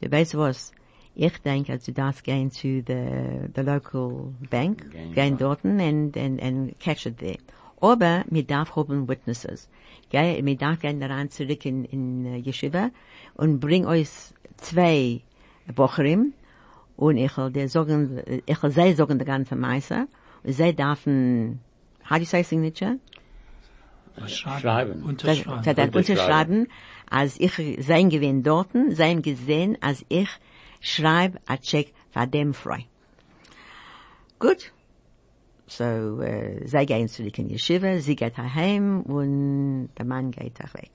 du 0.00 0.10
weißt 0.10 0.36
was, 0.36 0.72
ich 1.14 1.38
denke, 1.42 1.78
du 1.78 1.92
darfst 1.92 2.24
gehen 2.24 2.50
zu 2.50 2.82
the, 2.86 3.50
the 3.54 3.62
local 3.62 4.32
bank, 4.48 4.90
Gehen, 5.14 5.36
dort 5.36 5.64
and, 5.64 6.16
and, 6.16 6.40
and 6.40 6.78
catch 6.78 7.06
it 7.06 7.18
there. 7.18 7.38
Aber 7.80 8.24
wir 8.28 8.44
darf 8.44 8.76
haben 8.76 9.08
Witnesses. 9.08 9.68
Gell, 10.10 10.44
wir 10.44 10.56
darf 10.56 10.80
gehen 10.80 11.00
daran 11.00 11.30
zurück 11.30 11.64
in, 11.64 11.84
in 11.84 12.26
äh, 12.26 12.38
Yeshiva 12.38 12.90
und 13.34 13.60
bring 13.60 13.86
euch 13.86 14.08
zwei 14.56 15.22
Bocherim 15.74 16.34
und 16.96 17.16
ich 17.16 17.36
will 17.36 17.50
dir 17.50 17.68
sagen, 17.68 18.18
äh, 18.18 18.42
ich 18.46 18.62
will 18.62 18.70
sie 18.70 18.92
sagen 18.92 19.18
die 19.18 19.24
ganze 19.24 19.56
Meise 19.56 20.06
und 20.44 20.52
sie 20.52 20.74
dürfen, 20.74 21.60
how 22.08 22.16
do 22.16 22.20
you 22.20 22.26
say 22.26 22.42
signature? 22.42 22.98
Schreiben. 24.26 25.02
Unterschreiben. 25.02 25.58
Unterschreiben. 25.58 25.94
unterschreiben, 25.94 26.66
als 27.10 27.38
ich 27.38 27.52
sein 27.80 28.08
gewinn 28.08 28.42
dorten, 28.42 28.94
sein 28.94 29.20
gesehen, 29.20 29.76
als 29.80 30.04
ich 30.08 30.28
schreibe 30.80 31.38
a 31.46 31.56
Check 31.58 31.92
für 32.10 32.26
dem 32.26 32.54
frei. 32.54 32.86
Gut. 34.38 34.72
So, 35.66 35.84
äh, 35.84 36.66
sie 36.66 36.86
gehen 36.86 37.08
zurück 37.08 37.38
in 37.38 37.50
Yeshiva, 37.50 37.98
sie 37.98 38.16
geht 38.16 38.38
heim 38.38 39.02
und 39.02 39.90
der 39.96 40.04
Mann 40.04 40.30
geht 40.30 40.58
auch 40.64 40.74
weg. 40.74 40.90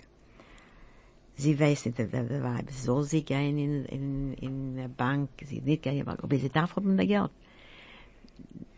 Sie 1.37 1.57
weiß 1.59 1.85
nicht, 1.85 1.97
der, 1.97 2.07
der, 2.07 2.23
der 2.23 2.43
Weib, 2.43 2.71
soll 2.71 3.03
sie 3.03 3.23
gehen 3.23 3.57
in, 3.57 3.85
in, 3.85 4.33
in 4.33 4.79
eine 4.79 4.89
Bank, 4.89 5.29
sie 5.43 5.61
nicht 5.61 5.83
gehen 5.83 5.93
in 5.93 5.99
eine 5.99 6.05
Bank, 6.05 6.23
aber 6.23 6.37
sie 6.37 6.49
darf 6.49 6.75
haben 6.75 6.97
das 6.97 7.07
Geld. 7.07 7.31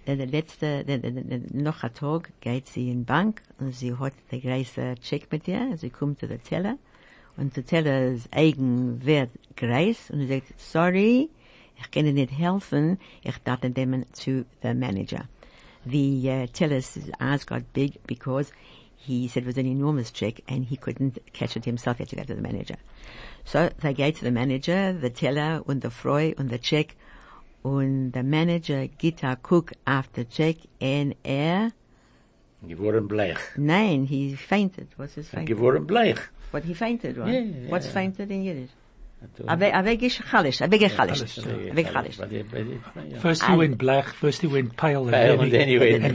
Der, 0.06 0.18
der 0.18 0.28
letzte, 0.28 0.86
der, 0.86 1.00
der, 1.00 1.12
der, 1.12 1.40
noch 1.54 1.84
ein 1.84 1.94
Tag 1.94 2.32
geht 2.42 2.68
sie 2.68 2.92
in 2.92 3.00
die 3.00 3.06
Bank 3.06 3.42
und 3.60 3.74
sie 3.74 3.96
hat 3.96 4.14
den 4.32 4.42
großen 4.42 4.96
Check 5.02 5.32
mit 5.32 5.48
ihr, 5.48 5.78
sie 5.78 5.90
kommt 5.90 6.20
zu 6.20 6.28
der 6.28 6.42
Teller 6.42 6.78
und 7.38 7.56
der 7.56 7.66
Tellers 7.66 8.28
eigen 8.32 9.06
wird 9.06 9.30
groß 9.56 10.12
und 10.12 10.20
sie 10.22 10.28
sagt, 10.28 10.60
sorry, 10.60 11.30
ich 11.80 11.92
kann 11.92 12.06
Ihnen 12.06 12.16
nicht 12.16 12.32
helfen, 12.32 12.98
ich 13.24 13.38
darf 13.44 13.62
nehmen 13.62 14.06
zu 14.12 14.46
the 14.62 14.74
manager. 14.74 15.28
The 15.86 16.30
uh, 16.30 16.48
teller's 16.48 16.98
eyes 17.20 17.46
got 17.46 17.72
big 17.74 18.06
because 18.08 18.52
he 18.98 19.28
said 19.28 19.44
it 19.44 19.48
was 19.48 19.58
an 19.58 19.66
enormous 19.66 20.12
check 20.12 20.42
and 20.50 20.66
he 20.66 20.76
couldn't 20.76 21.18
catch 21.32 21.56
it 21.56 21.64
himself. 21.64 21.98
He 21.98 22.04
had 22.04 22.10
to 22.10 22.16
go 22.18 22.24
to 22.24 22.36
the 22.36 22.42
manager. 22.42 22.76
So 23.46 23.70
they 23.82 23.94
go 23.94 24.12
to 24.12 24.24
the 24.24 24.32
manager, 24.32 24.92
the 24.92 25.10
teller 25.10 25.62
und 25.66 25.82
the 25.82 25.90
Freu 25.90 26.34
und 26.38 26.50
the 26.50 26.58
check 26.58 26.96
und 27.64 28.12
der 28.12 28.24
Manager 28.24 28.88
gibt 28.88 29.24
a 29.24 29.36
cook 29.36 29.74
after 29.86 30.24
check 30.24 30.58
and 30.82 31.16
er, 31.24 31.72
Geworden 32.64 33.08
bleich. 33.08 33.38
nein, 33.56 34.06
he 34.06 34.36
fainted. 34.36 34.88
What's 34.98 35.14
his 35.14 35.30
fainted? 35.30 35.56
Geworden 35.56 35.86
bleich. 35.86 36.20
But 36.52 36.64
he 36.64 36.74
fainted, 36.74 37.18
right? 37.18 37.34
Yeah, 37.34 37.40
yeah, 37.42 37.70
What's 37.70 37.88
yeah. 37.88 37.92
fainted 37.94 38.32
in 38.32 38.44
Yiddish? 38.44 38.70
Chalish, 40.22 40.60
chalish. 40.90 41.34
Chalish. 41.92 42.18
But 42.18 42.32
it- 42.32 42.46
yeah. 43.10 43.20
First 43.20 43.42
he 43.44 43.50
And- 43.50 43.58
went 43.58 43.78
black, 43.78 44.06
first 44.14 44.42
he 44.42 44.48
went 44.48 44.78
pale, 44.78 45.04
and 45.04 45.12
Pale, 45.12 45.38
then 45.38 45.40
and 45.46 45.52
then 45.54 45.68
he 45.68 45.80
went 45.80 46.14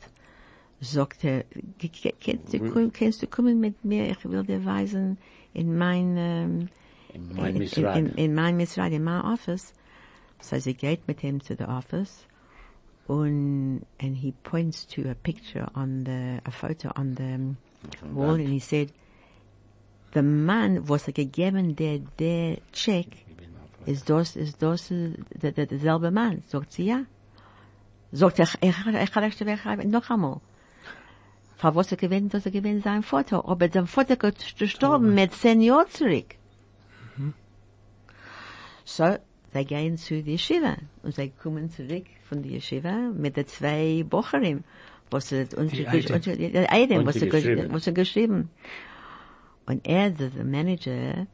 sagt 0.80 1.24
er, 1.24 1.44
"K- 1.78 1.88
k- 1.88 2.14
kennst 2.20 2.52
du, 2.52 2.58
kommen- 2.58 2.92
kennst 2.92 3.22
du 3.22 3.26
kommen 3.26 3.58
mit 3.60 3.84
mir, 3.84 4.10
ich 4.10 4.24
will 4.24 4.44
dir 4.44 4.64
weisen 4.64 5.18
in 5.54 5.76
mein, 5.78 6.16
ähm, 6.16 6.68
In 7.14 7.34
mein 7.34 7.54
in, 7.54 7.58
Misrad. 7.62 7.96
in, 7.96 8.06
in 8.16 8.34
mein 8.34 8.56
Misrad, 8.56 8.92
in 8.92 9.02
my 9.02 9.20
office. 9.20 9.72
So 10.40 10.58
sie 10.58 10.74
geht 10.74 11.06
mit 11.08 11.24
ihm 11.24 11.40
to 11.40 11.54
the 11.56 11.64
office 11.66 12.26
und, 13.08 13.80
and 14.00 14.16
he 14.16 14.32
points 14.44 14.86
to 14.86 15.10
a 15.10 15.14
picture 15.14 15.66
on 15.74 16.04
the, 16.04 16.40
a 16.44 16.50
photo 16.50 16.92
on 16.94 17.14
the 17.16 17.56
wall 18.12 18.34
and 18.34 18.48
he 18.48 18.60
said, 18.60 18.92
the 20.12 20.22
man 20.22 20.88
was 20.88 21.08
er 21.08 21.12
gegeben 21.12 21.74
der, 21.74 22.00
der 22.18 22.58
check, 22.72 23.06
ist 23.86 24.08
das, 24.10 24.36
ist 24.36 24.62
das 24.62 24.90
äh, 24.90 25.14
der, 25.42 25.52
der, 25.52 25.66
derselbe 25.66 26.10
Mann? 26.10 26.42
Sagt 26.46 26.72
sie 26.72 26.86
ja. 26.86 27.04
Sagt 28.12 28.38
er, 28.38 28.46
ich, 28.60 28.76
ich 28.86 29.12
kann 29.12 29.24
echt 29.24 29.44
wegschreiben, 29.44 29.90
noch 29.90 30.10
einmal. 30.10 30.40
Für 31.56 31.74
was 31.74 31.90
er 31.90 31.96
gewinnt, 31.96 32.34
dass 32.34 32.44
er 32.44 32.52
gewinnt 32.52 32.84
sein 32.84 33.02
Vater. 33.02 33.48
Aber 33.48 33.68
sein 33.70 33.86
Vater 33.86 34.16
gestorben 34.16 35.14
mit 35.14 35.32
zehn 35.32 35.60
Jahren 35.60 35.88
zurück. 35.90 36.34
So, 38.84 39.18
sie 39.52 39.64
gehen 39.64 39.96
zu 39.96 40.22
der 40.22 40.34
Yeshiva. 40.34 40.76
Und 41.02 41.14
sie 41.14 41.30
kommen 41.30 41.70
zurück 41.70 42.04
von 42.28 42.42
der 42.42 42.52
Yeshiva 42.52 43.10
mit 43.14 43.36
den 43.36 43.46
zwei 43.46 44.04
Bocherim. 44.08 44.64
Was 45.10 45.32
er, 45.32 45.46
unter, 45.56 45.74
Eidem. 46.70 47.06
was 47.06 47.16
gesch- 47.30 47.32
was 47.72 47.86
er 47.86 47.92
geschrieben. 47.94 48.50
Und 49.66 49.86
er, 49.86 50.10
der, 50.10 50.44
Manager, 50.44 51.26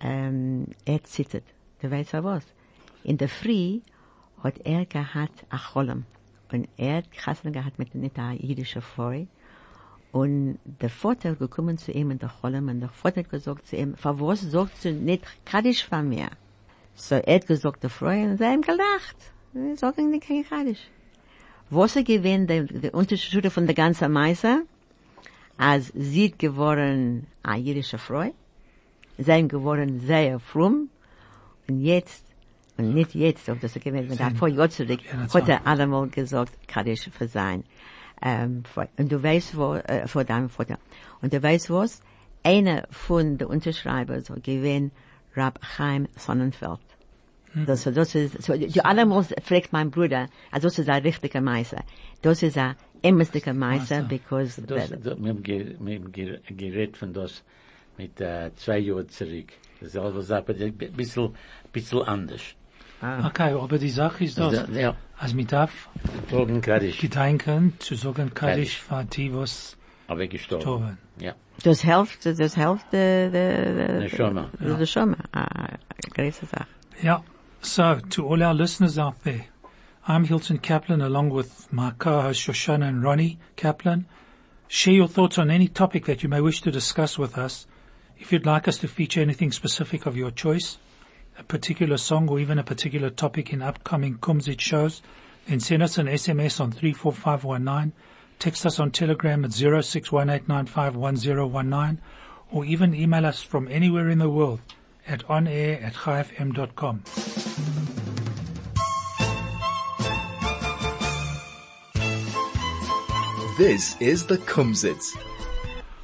ähm, 0.00 0.66
er 0.84 1.02
zittert. 1.04 1.44
Du 1.80 1.90
weißt 1.90 2.12
ja 2.12 2.24
was? 2.24 2.44
In 3.04 3.16
der 3.18 3.28
Früh 3.28 3.80
hat 4.42 4.58
er 4.64 4.84
gehabt 4.86 5.44
a 5.50 5.58
Cholem. 5.58 6.04
Und 6.52 6.68
er 6.76 6.96
hat 6.98 7.10
Chassel 7.12 7.52
gehabt 7.52 7.78
mit 7.78 7.94
einer 7.94 8.32
jüdischen 8.34 8.82
Frau. 8.82 9.26
Und 10.10 10.58
der 10.64 10.88
Vater 10.90 11.34
gekommen 11.36 11.78
zu 11.78 11.92
ihm 11.92 12.10
in 12.10 12.18
der 12.18 12.30
Cholem 12.40 12.68
und 12.68 12.80
der 12.80 12.88
Vater 12.88 13.20
hat 13.20 13.30
gesagt 13.30 13.66
zu 13.66 13.76
ihm, 13.76 13.94
für 13.96 14.18
was 14.20 14.40
sagst 14.40 14.84
du 14.84 14.92
nicht 14.92 15.22
Kaddisch 15.44 15.84
von 15.84 16.08
mir? 16.08 16.30
So 16.98 17.14
er 17.14 17.36
hat 17.36 17.46
gesagt, 17.46 17.82
der 17.84 17.90
Frau, 17.90 18.08
und 18.08 18.38
sie 18.38 18.44
haben 18.44 18.62
gelacht. 18.62 19.16
Sie 19.54 19.76
sagen 19.76 20.10
nicht 20.10 20.26
kein 20.26 20.44
Kaddisch. 20.44 20.90
Was 21.70 21.94
er 21.96 22.02
gewinnt, 22.02 22.50
der, 22.50 22.64
der 22.64 22.92
Unterschied 22.92 23.50
von 23.52 23.66
der 23.66 23.74
ganzen 23.74 24.10
Meister, 24.10 24.62
als 25.56 25.92
sie 25.94 26.32
geworden 26.32 27.26
a 27.42 27.56
jüdische 27.56 27.98
Frau, 27.98 28.32
sie 29.16 29.32
haben 29.32 29.48
geworden 29.48 30.00
sehr 30.00 30.40
fromm, 30.40 30.90
und 31.68 31.80
jetzt, 31.82 32.24
und 32.78 32.94
nicht 32.94 33.14
jetzt, 33.14 33.48
ob 33.48 33.60
das 33.60 33.76
er 33.76 33.82
gewinnt, 33.82 34.10
mit 34.10 34.20
ein 34.20 34.34
paar 34.34 34.48
Jahren 34.48 34.70
zurück, 34.70 35.00
hat 35.32 35.48
er 35.48 35.66
allemal 35.66 36.08
gesagt, 36.08 36.66
Kaddisch 36.66 37.10
für 37.10 37.28
sein. 37.28 37.62
Ähm, 38.20 38.64
vor- 38.64 38.88
und 38.96 39.12
du 39.12 39.22
weißt, 39.22 39.56
wo, 39.56 39.74
äh, 39.74 40.08
vor 40.08 40.24
deinem 40.24 40.48
Vater. 40.48 40.78
Und 41.22 41.32
du 41.32 41.40
weißt 41.40 41.70
was? 41.70 42.00
Einer 42.42 42.88
von 42.90 43.38
den 43.38 43.46
Unterschreibern 43.46 44.24
so 44.24 44.34
gewinnt 44.42 44.92
Rab 45.38 45.58
Chaim 45.76 46.08
Sonnenfeld. 46.16 46.80
Das, 47.66 47.84
das 47.84 48.14
ist, 48.14 48.42
so, 48.42 48.52
die 48.54 48.84
allemal 48.84 49.24
fragt 49.42 49.72
mein 49.72 49.90
Bruder, 49.90 50.28
also 50.50 50.68
das 50.68 50.78
ist 50.78 50.88
ein 50.88 51.02
richtiger 51.02 51.40
Meister. 51.40 51.82
Das 52.22 52.42
ist 52.42 52.58
ein 52.58 52.76
emmerstiger 53.02 53.54
Meister, 53.54 54.02
because, 54.02 54.60
Das, 54.62 54.88
the- 54.88 54.96
das, 55.02 55.18
wir 55.18 55.30
haben 55.30 55.42
geredet 56.56 56.96
von 56.96 57.12
das 57.14 57.42
mit 57.96 58.20
äh, 58.20 58.50
zwei 58.56 58.78
Jahren 58.78 59.08
zurück. 59.08 59.48
Dasselbe 59.80 60.22
Sache, 60.22 60.38
aber 60.48 60.54
ein 60.54 60.76
bisschen, 60.76 61.34
bisschen 61.72 62.02
anders. 62.02 62.42
Okay, 63.00 63.52
aber 63.54 63.78
die 63.78 63.90
Sache 63.90 64.24
ist 64.24 64.38
das, 64.38 64.68
Ja, 64.74 64.80
ja. 64.80 64.96
als 65.16 65.32
mit 65.34 65.50
darf 65.52 65.88
Kaddish, 66.60 66.98
gedenken 67.00 67.74
zu 67.78 67.94
sagen 67.94 68.34
Kaddish 68.34 68.82
die, 69.16 69.32
was 69.34 69.76
aber 70.06 70.26
gestorben. 70.26 70.64
gestorben. 70.64 70.98
Ja. 71.20 71.34
das 71.62 71.82
hilft, 71.82 72.24
das 72.24 72.54
hilft, 72.54 72.90
the, 72.90 73.28
the, 73.32 73.98
Ne 74.00 74.08
Schoma. 74.08 74.50
the, 74.58 74.74
the 74.76 74.86
Schoma. 74.86 75.16
Ah. 75.32 75.76
Yeah. 77.02 77.20
So, 77.60 78.00
to 78.10 78.26
all 78.26 78.42
our 78.42 78.54
listeners 78.54 78.98
out 78.98 79.22
there, 79.24 79.46
I'm 80.06 80.24
Hilton 80.24 80.58
Kaplan 80.58 81.00
along 81.00 81.30
with 81.30 81.72
my 81.72 81.92
co-host 81.98 82.40
Shoshana 82.40 82.88
and 82.88 83.02
Ronnie 83.02 83.38
Kaplan. 83.56 84.06
Share 84.68 84.94
your 84.94 85.08
thoughts 85.08 85.38
on 85.38 85.50
any 85.50 85.68
topic 85.68 86.06
that 86.06 86.22
you 86.22 86.28
may 86.28 86.40
wish 86.40 86.60
to 86.62 86.70
discuss 86.70 87.18
with 87.18 87.36
us. 87.36 87.66
If 88.18 88.32
you'd 88.32 88.46
like 88.46 88.68
us 88.68 88.78
to 88.78 88.88
feature 88.88 89.20
anything 89.20 89.52
specific 89.52 90.06
of 90.06 90.16
your 90.16 90.30
choice, 90.30 90.78
a 91.38 91.42
particular 91.42 91.96
song 91.96 92.28
or 92.28 92.40
even 92.40 92.58
a 92.58 92.64
particular 92.64 93.10
topic 93.10 93.52
in 93.52 93.62
upcoming 93.62 94.18
Kumzit 94.18 94.60
shows, 94.60 95.02
then 95.46 95.60
send 95.60 95.82
us 95.82 95.98
an 95.98 96.06
SMS 96.06 96.60
on 96.60 96.72
34519, 96.72 97.92
text 98.38 98.64
us 98.66 98.78
on 98.78 98.90
Telegram 98.90 99.42
at 99.44 99.50
0618951019, 99.50 101.98
or 102.50 102.64
even 102.64 102.94
email 102.94 103.26
us 103.26 103.42
from 103.42 103.68
anywhere 103.68 104.08
in 104.08 104.18
the 104.18 104.30
world 104.30 104.60
at 105.06 105.26
onair 105.26 105.82
at 105.82 105.92
chaifm.com. 105.94 107.02
This 113.58 113.96
is 114.00 114.24
the 114.26 114.38
Kumzits. 114.38 115.16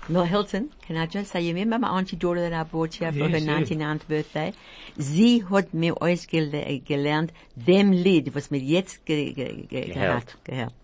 No, 0.09 0.25
Hilton, 0.25 0.73
can 0.83 0.97
I 0.97 1.07
just 1.07 1.31
say, 1.31 1.41
you 1.41 1.55
remember 1.55 1.79
my 1.87 1.97
auntie 1.97 2.17
daughter 2.17 2.41
that 2.41 2.53
I 2.53 2.65
brought 2.65 2.95
here 2.95 3.13
for 3.13 3.19
Yes, 3.19 3.31
her 3.31 3.39
yes. 3.39 3.69
99th 3.71 4.09
birthday? 4.09 4.53
Sie 4.99 5.45
hat 5.49 5.73
mir 5.73 5.95
ausgelernt, 5.95 6.85
gelernt, 6.85 7.31
dem 7.57 7.93
Lied, 7.93 8.35
was 8.35 8.51
mir 8.51 8.59
jetzt 8.59 9.07
ge, 9.07 9.33
ge, 9.33 9.67
ge, 9.67 9.93
gehört, 9.95 10.37
gehört. 10.45 10.75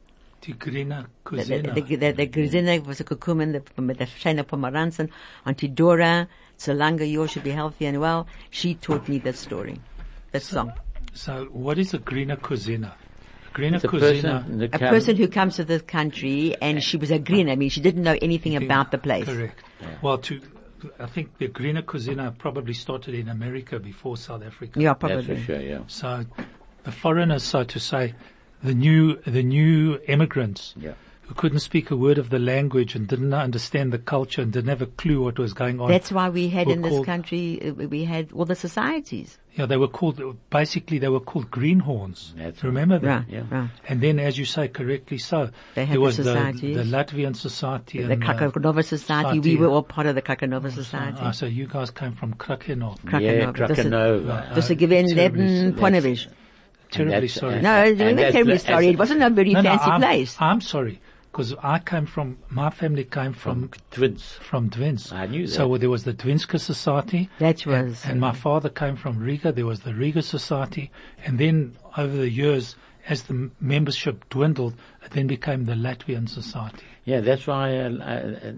Die 0.43 0.59
grüne 0.59 0.89
Der, 0.89 1.07
Cousine. 1.25 1.63
der, 1.63 1.83
der, 1.83 2.13
der 2.15 2.27
Grisine, 2.29 2.81
was 2.87 3.01
er 3.01 3.05
gekommen, 3.05 3.53
der, 3.53 3.63
mit 3.83 4.01
der 4.01 4.07
schönen 4.07 4.45
Pomeranzen, 4.47 5.11
Auntie 5.45 5.69
Dora, 5.69 6.29
so 6.57 6.73
lange 6.73 7.05
you 7.05 7.27
should 7.29 7.45
be 7.45 7.53
healthy 7.53 7.87
and 7.87 8.01
well, 8.01 8.27
she 8.51 8.75
taught 8.75 9.07
me 9.09 9.19
that 9.19 9.37
story, 9.37 9.79
that 10.33 10.43
song. 10.43 10.73
So 11.13 11.47
what 11.53 11.79
is 11.79 11.93
a 11.93 11.99
grüne 11.99 12.41
Cousine? 12.41 12.85
A 12.85 12.95
grüne 13.53 13.81
The 13.81 13.89
person, 13.89 14.63
A 14.73 14.79
person 14.79 15.17
who 15.17 15.29
comes 15.29 15.57
to 15.57 15.65
this 15.65 15.83
country 15.83 16.57
and 16.63 16.83
she 16.83 16.97
was 16.97 17.11
a 17.11 17.19
green, 17.19 17.51
I 17.51 17.57
mean, 17.57 17.69
she 17.69 17.81
didn't 17.83 18.03
know 18.03 18.17
anything 18.23 18.57
about 18.57 18.93
the 18.93 18.99
place. 18.99 19.27
Correct. 19.27 19.63
Well, 20.01 20.19
to, 20.19 20.41
I 20.99 21.07
think 21.07 21.37
the 21.37 21.49
grüne 21.49 21.85
Cousine 21.85 22.33
probably 22.39 22.73
started 22.73 23.15
in 23.15 23.29
America 23.29 23.79
before 23.79 24.17
South 24.17 24.43
Africa. 24.43 24.81
Yeah, 24.81 24.95
probably. 24.95 25.17
That's 25.17 25.27
for 25.27 25.35
probably. 25.47 25.67
sure, 25.67 25.79
yeah. 25.81 25.85
So 25.87 26.25
the 26.85 26.93
foreigners, 26.93 27.43
so 27.43 27.65
to 27.65 27.79
say, 27.79 28.15
the 28.63 28.75
new, 28.75 29.17
the 29.27 29.43
new 29.43 29.99
immigrants 30.09 30.75
Yeah. 30.79 30.93
who 31.23 31.35
couldn't 31.35 31.61
speak 31.61 31.91
a 31.91 31.97
word 31.97 32.19
of 32.19 32.29
the 32.31 32.39
language 32.41 32.95
and 32.97 33.07
didn't 33.07 33.33
understand 33.33 33.93
the 33.93 33.99
culture 33.99 34.43
and 34.43 34.53
didn't 34.53 34.69
have 34.69 34.83
a 34.83 34.87
clue 34.87 35.23
what 35.23 35.39
was 35.39 35.53
going 35.55 35.81
on. 35.81 35.89
That's 35.89 36.11
why 36.13 36.29
we 36.29 36.49
had 36.49 36.67
were 36.67 36.73
in 36.75 36.83
this 36.83 37.05
country, 37.07 37.61
uh, 37.63 37.73
we 37.89 38.05
had 38.05 38.33
all 38.33 38.45
the 38.45 38.55
societies. 38.57 39.39
Yeah, 39.57 39.67
they 39.67 39.77
were 39.77 39.89
called, 39.89 40.21
basically 40.51 40.99
they 40.99 41.09
were 41.09 41.21
called 41.21 41.51
greenhorns. 41.51 42.35
That's 42.37 42.63
Remember 42.65 42.99
that? 42.99 43.07
Right, 43.07 43.25
Yeah. 43.29 43.43
right. 43.51 43.69
And 43.89 44.01
then, 44.01 44.19
as 44.19 44.39
you 44.39 44.45
say 44.45 44.69
correctly 44.69 45.19
so, 45.19 45.51
They 45.75 45.85
had 45.87 45.91
there 45.91 45.95
the 45.97 46.01
was 46.01 46.17
the, 46.19 46.25
societies. 46.25 46.77
the 46.77 46.85
Latvian 46.85 47.35
society 47.37 48.03
The 48.03 48.13
and 48.13 48.23
uh, 48.25 48.27
Krakanova 48.27 48.85
Society, 48.85 49.29
Society, 49.39 49.41
we 49.41 49.57
were 49.57 49.69
all 49.69 49.83
part 49.83 50.07
of 50.07 50.15
the 50.15 50.23
Krakanova 50.23 50.71
Society. 50.73 51.19
Ah, 51.21 51.31
so 51.33 51.47
you 51.47 51.67
guys 51.67 51.91
came 51.91 52.13
from 52.13 52.35
Krakenov. 52.35 52.99
Yeah, 53.05 53.51
Krakanova. 53.53 53.57
Das 53.69 53.71
ist- 53.79 53.87
Krakanova. 53.91 54.55
Das 54.55 54.71
ist 54.71 54.79
gewesen 54.79 55.15
terribly 55.17 55.43
neben 55.45 55.61
sorry. 55.77 55.81
Ponevezh. 55.81 56.29
Terribly 56.91 57.13
that's- 57.29 57.33
sorry. 57.35 57.61
No, 57.63 57.71
And 57.71 57.99
we 57.99 58.05
were 58.05 58.15
that's 58.15 58.33
terribly 58.33 58.59
sorry. 58.59 58.87
It 58.89 58.99
wasn't 58.99 59.23
a 59.23 59.31
very 59.31 59.53
No, 59.53 59.61
no, 59.61 59.71
fancy 59.71 59.91
I'm, 59.91 60.01
place. 60.01 60.37
I'm 60.41 60.61
sorry, 60.61 61.01
because 61.31 61.55
I 61.63 61.79
came 61.79 62.07
from, 62.07 62.39
my 62.49 62.71
family 62.71 63.05
came 63.05 63.33
from, 63.33 63.71
Twins. 63.91 64.39
from 64.41 64.69
Dwins. 64.69 65.13
I 65.13 65.27
knew 65.27 65.47
that. 65.47 65.53
So 65.53 65.73
that. 65.73 65.79
there 65.81 65.91
was 65.91 66.05
the 66.05 66.13
Dwinska 66.15 66.59
Society. 66.61 67.29
That 67.39 67.65
was, 67.67 68.05
And 68.05 68.21
my 68.21 68.33
father 68.33 68.69
came 68.69 68.97
from 68.97 69.19
Riga. 69.19 69.53
There 69.53 69.67
was 69.67 69.81
the 69.81 69.95
Riga 69.95 70.23
Society. 70.23 70.91
And 71.25 71.39
then 71.39 71.77
over 71.97 72.17
the 72.17 72.31
years, 72.31 72.75
as 73.09 73.23
the 73.25 73.51
membership 73.61 74.29
dwindled, 74.29 74.75
it 75.05 75.13
then 75.13 75.27
became 75.27 75.65
the 75.67 75.75
Latvian 75.75 76.29
Society. 76.29 76.85
Yeah, 77.05 77.21
that's 77.21 77.47
why, 77.47 77.77
uh, 77.77 77.91
uh, 77.91 78.49
uh, 78.49 78.53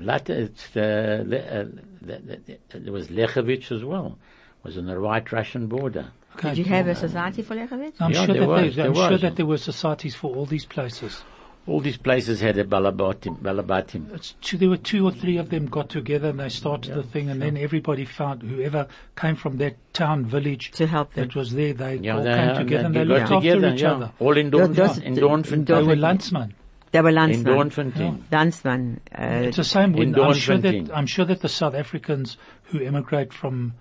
Lat- 0.00 0.30
it's, 0.30 0.76
uh, 0.76 1.24
Le- 1.26 1.36
uh, 1.38 1.64
the, 2.02 2.18
the, 2.18 2.58
the, 2.70 2.78
there 2.80 2.92
was 2.92 3.08
Lechovich 3.08 3.72
as 3.72 3.82
well. 3.84 4.18
Was 4.64 4.76
on 4.76 4.86
the 4.86 5.00
white 5.00 5.30
Russian 5.32 5.66
border. 5.68 6.10
Okay. 6.38 6.50
did 6.54 6.58
you 6.58 6.64
have 6.72 6.86
a 6.86 6.94
society 6.94 7.42
for 7.42 7.54
Lechovich? 7.56 7.94
I'm 8.00 8.12
Yeah, 8.12 8.24
sure 8.26 8.34
there 8.34 8.42
that 8.42 8.48
was, 8.48 8.76
there, 8.76 8.86
I'm 8.86 8.94
there 8.94 9.08
sure 9.08 9.18
that 9.18 9.36
there 9.36 9.46
were 9.46 9.58
societies 9.58 10.14
for 10.14 10.34
all 10.36 10.46
these 10.46 10.64
places. 10.66 11.22
All 11.66 11.80
these 11.80 11.98
places 11.98 12.40
had 12.40 12.56
a 12.56 12.64
balabatim, 12.64 13.40
balabatim. 13.42 14.14
It's 14.14 14.34
two, 14.40 14.56
there 14.56 14.70
were 14.70 14.78
two 14.78 15.04
or 15.04 15.10
three 15.12 15.36
of 15.36 15.50
them 15.50 15.66
got 15.66 15.90
together 15.90 16.28
and 16.30 16.40
they 16.40 16.48
started 16.48 16.94
the 16.94 17.02
thing 17.02 17.28
and 17.28 17.42
then 17.42 17.56
everybody 17.58 18.04
found 18.06 18.42
whoever 18.42 18.86
came 19.16 19.36
from 19.36 19.58
that 19.58 19.74
town 19.92 20.24
village 20.24 20.70
To 20.72 20.86
help 20.86 21.12
them. 21.12 21.26
that 21.28 21.34
was 21.36 21.52
there, 21.52 21.74
they 21.74 21.96
Yeah, 21.96 22.16
all 22.16 22.22
they, 22.22 22.32
came 22.34 22.54
together 22.56 22.86
and 22.86 22.94
they 22.94 23.00
they 23.00 23.04
got 23.06 23.18
looked 23.30 23.32
after 23.32 23.50
together, 23.54 23.74
each 23.74 23.82
yeah. 23.82 23.92
other. 23.92 24.12
All 24.18 24.36
in 24.38 24.48
Dorn, 24.50 24.72
those- 24.72 24.98
in 24.98 25.06
in 25.18 25.64
They 25.64 25.82
were 25.82 25.96
Landsman. 25.96 26.54
They 26.90 27.02
were 27.02 27.10
In 27.10 27.14
Landsman. 27.16 27.54
Doornfontein. 27.54 28.22
Landsman. 28.32 29.00
Uh, 29.12 29.24
It's 29.48 29.58
the 29.58 29.64
same 29.64 29.94
In 29.94 30.12
with, 30.12 30.18
I'm 30.20 30.32
sure 30.34 30.56
that, 30.56 30.90
I'm 30.94 31.06
sure 31.06 31.26
that 31.26 31.40
the 31.42 31.48
South 31.50 31.74
Africans 31.74 32.38
who 32.70 32.80
emigrate 32.80 33.34
from 33.34 33.74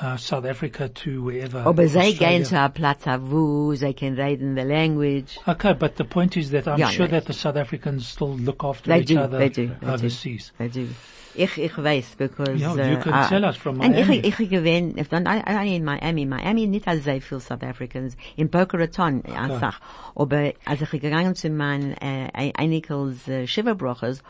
uh, 0.00 0.16
South 0.16 0.44
Africa 0.44 0.88
to 0.88 1.24
wherever. 1.26 1.62
sie 1.86 1.98
Australia- 1.98 2.18
gehen 2.18 2.44
zu 2.44 2.58
einem 2.58 2.72
Platz, 2.72 3.04
wo 3.20 3.74
sie 3.74 3.92
können 3.94 4.16
reden 4.18 4.54
the 4.56 4.62
language. 4.62 5.38
Okay, 5.46 5.74
but 5.74 5.96
the 5.96 6.04
point 6.04 6.36
is 6.36 6.50
that 6.50 6.66
I'm 6.66 6.78
Yeah, 6.78 6.88
sure 6.90 7.06
yeah. 7.06 7.20
that 7.20 7.26
the 7.26 7.32
South 7.32 7.56
Africans 7.56 8.06
still 8.08 8.36
look 8.36 8.64
after 8.64 8.90
They 8.92 9.00
each 9.00 9.08
do, 9.08 9.18
other 9.20 9.38
they 9.38 9.48
do, 9.48 9.68
they 9.68 9.86
do. 9.86 9.92
overseas. 9.92 10.52
They 10.58 10.68
do. 10.68 10.88
Ich, 11.34 11.56
ich 11.56 11.72
weiß, 11.78 12.16
because, 12.18 12.60
Yeah, 12.60 12.72
uh, 12.72 12.90
you 12.90 12.98
can 12.98 13.14
uh, 13.14 13.26
tell 13.28 13.42
us 13.46 13.56
from 13.56 13.80
and 13.80 13.94
Miami. 13.94 14.18
ich, 14.18 14.38
ich 14.38 14.50
gewinn, 14.50 14.98
if 14.98 15.08
I, 15.12 15.42
I 15.64 15.76
in 15.76 15.82
Miami, 15.84 16.26
Miami 16.26 16.66
nicht 16.66 16.86
als 16.86 17.04
sehr 17.04 17.22
viel 17.22 17.40
South 17.40 17.62
Africans, 17.62 18.18
in 18.36 18.50
Boca 18.50 18.76
Raton, 18.76 19.22
okay. 19.26 19.58
Sach. 19.58 19.80
Aber 20.14 20.52
als 20.66 20.82
ich 20.82 20.90
gegangen 20.90 21.34
zu 21.34 21.48
meinen, 21.48 21.92
äh, 22.02 22.28
ein- 22.34 22.52
einigels, 22.54 23.26
äh, 23.28 23.46
Shiverbrochers, 23.46 24.22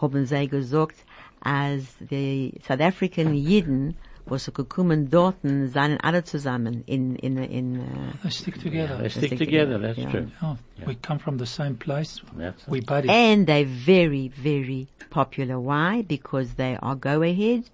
haben 0.00 0.24
sie 0.24 0.46
gesagt, 0.46 0.94
als 1.40 1.96
die 1.98 2.52
South 2.64 2.80
African 2.80 3.34
Jiden, 3.48 3.96
wo 4.26 4.36
sie 4.38 4.50
gekommen 4.52 5.08
dorten, 5.10 5.68
seien 5.70 5.98
alle 6.02 6.24
zusammen 6.24 6.82
in, 6.86 7.14
in, 7.16 7.36
in, 7.38 7.76
uh, 7.80 7.82
They 8.22 8.30
stick 8.30 8.58
together. 8.60 8.98
They 8.98 9.08
stick 9.08 9.26
stick 9.26 9.38
together, 9.38 9.78
together, 9.78 9.94
that's 9.94 9.98
yeah. 9.98 10.10
true. 10.10 10.28
Oh, 10.42 10.56
We 10.86 10.96
come 10.96 11.18
from 11.18 11.38
the 11.38 11.46
same 11.46 11.76
place. 11.76 12.20
That's 12.36 12.66
We 12.66 12.80
buddies. 12.80 13.10
And 13.10 13.46
they're 13.46 13.64
very, 13.64 14.28
very 14.28 14.88
popular. 15.10 15.60
Why? 15.60 16.02
Because 16.02 16.54
they 16.54 16.76
are 16.82 16.96
go 16.96 17.22
ahead. 17.22 17.70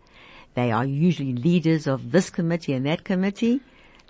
They 0.55 0.71
are 0.71 0.85
usually 0.85 1.33
leaders 1.33 1.87
of 1.87 2.13
this 2.13 2.29
committee 2.29 2.75
and 2.75 2.85
that 2.85 3.03
committee. 3.05 3.61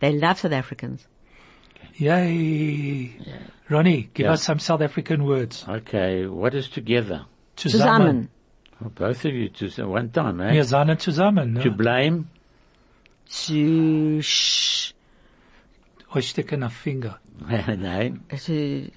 They 0.01 0.13
love 0.13 0.41
South 0.41 0.53
Africans. 0.53 1.07
Yay. 1.97 3.11
Ronnie, 3.71 4.11
give 4.15 4.25
Yeah. 4.27 4.33
us 4.33 4.43
some 4.43 4.59
South 4.59 4.81
African 4.83 5.25
words. 5.25 5.65
Okay, 5.69 6.27
what 6.27 6.55
is 6.55 6.69
together? 6.69 7.25
Zusammen. 7.57 8.29
Oh, 8.85 8.89
both 8.89 9.25
of 9.25 9.33
you 9.33 9.49
to 9.51 9.87
one 9.87 10.11
time, 10.11 10.41
eh? 10.41 10.53
Wir 10.53 10.65
sind 10.65 10.99
zusammen. 11.01 11.61
To 11.63 11.71
blame, 11.71 12.27
Zu, 13.27 14.21
sch, 14.23 14.95
Euch 16.15 16.29
stecken 16.29 16.63
a 16.63 16.69
finger. 16.69 17.19
nein, 17.49 18.21
zu, 18.37 18.53
äh, 18.53 18.91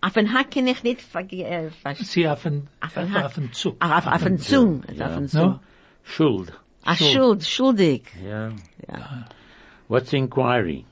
auf 0.00 0.12
den 0.12 0.32
Hack 0.32 0.50
kann 0.52 0.66
ich 0.66 0.82
nicht 0.82 1.00
verge- 1.00 1.44
äh, 1.44 1.66
uh, 1.66 1.70
ver- 1.82 1.94
Sie 1.96 2.28
auf 2.28 2.42
den, 2.44 2.68
auf 2.80 2.94
den 2.94 3.04
auf 3.04 3.12
Hack. 3.12 3.24
auf 3.24 3.34
den 3.34 3.52
Zug. 3.52 3.76
Ach, 3.80 3.98
auf, 4.06 4.12
auf 4.12 4.22
den 4.22 4.38
Zung. 4.38 4.82
Ja. 4.94 5.06
Auf 5.06 5.14
den 5.16 5.28
Zung. 5.28 5.50
No? 5.52 5.60
Schuld, 6.04 6.52
ah, 6.84 6.92
Ach, 6.92 6.96
schuld, 6.96 7.44
schuldig. 7.44 8.02
yeah. 8.22 8.52
Ja. 8.88 9.26
What's 9.88 10.12
inquiry? 10.12 10.84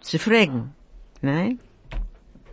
Zu 0.00 0.18
fragen. 0.18 0.74
Nein? 1.22 1.58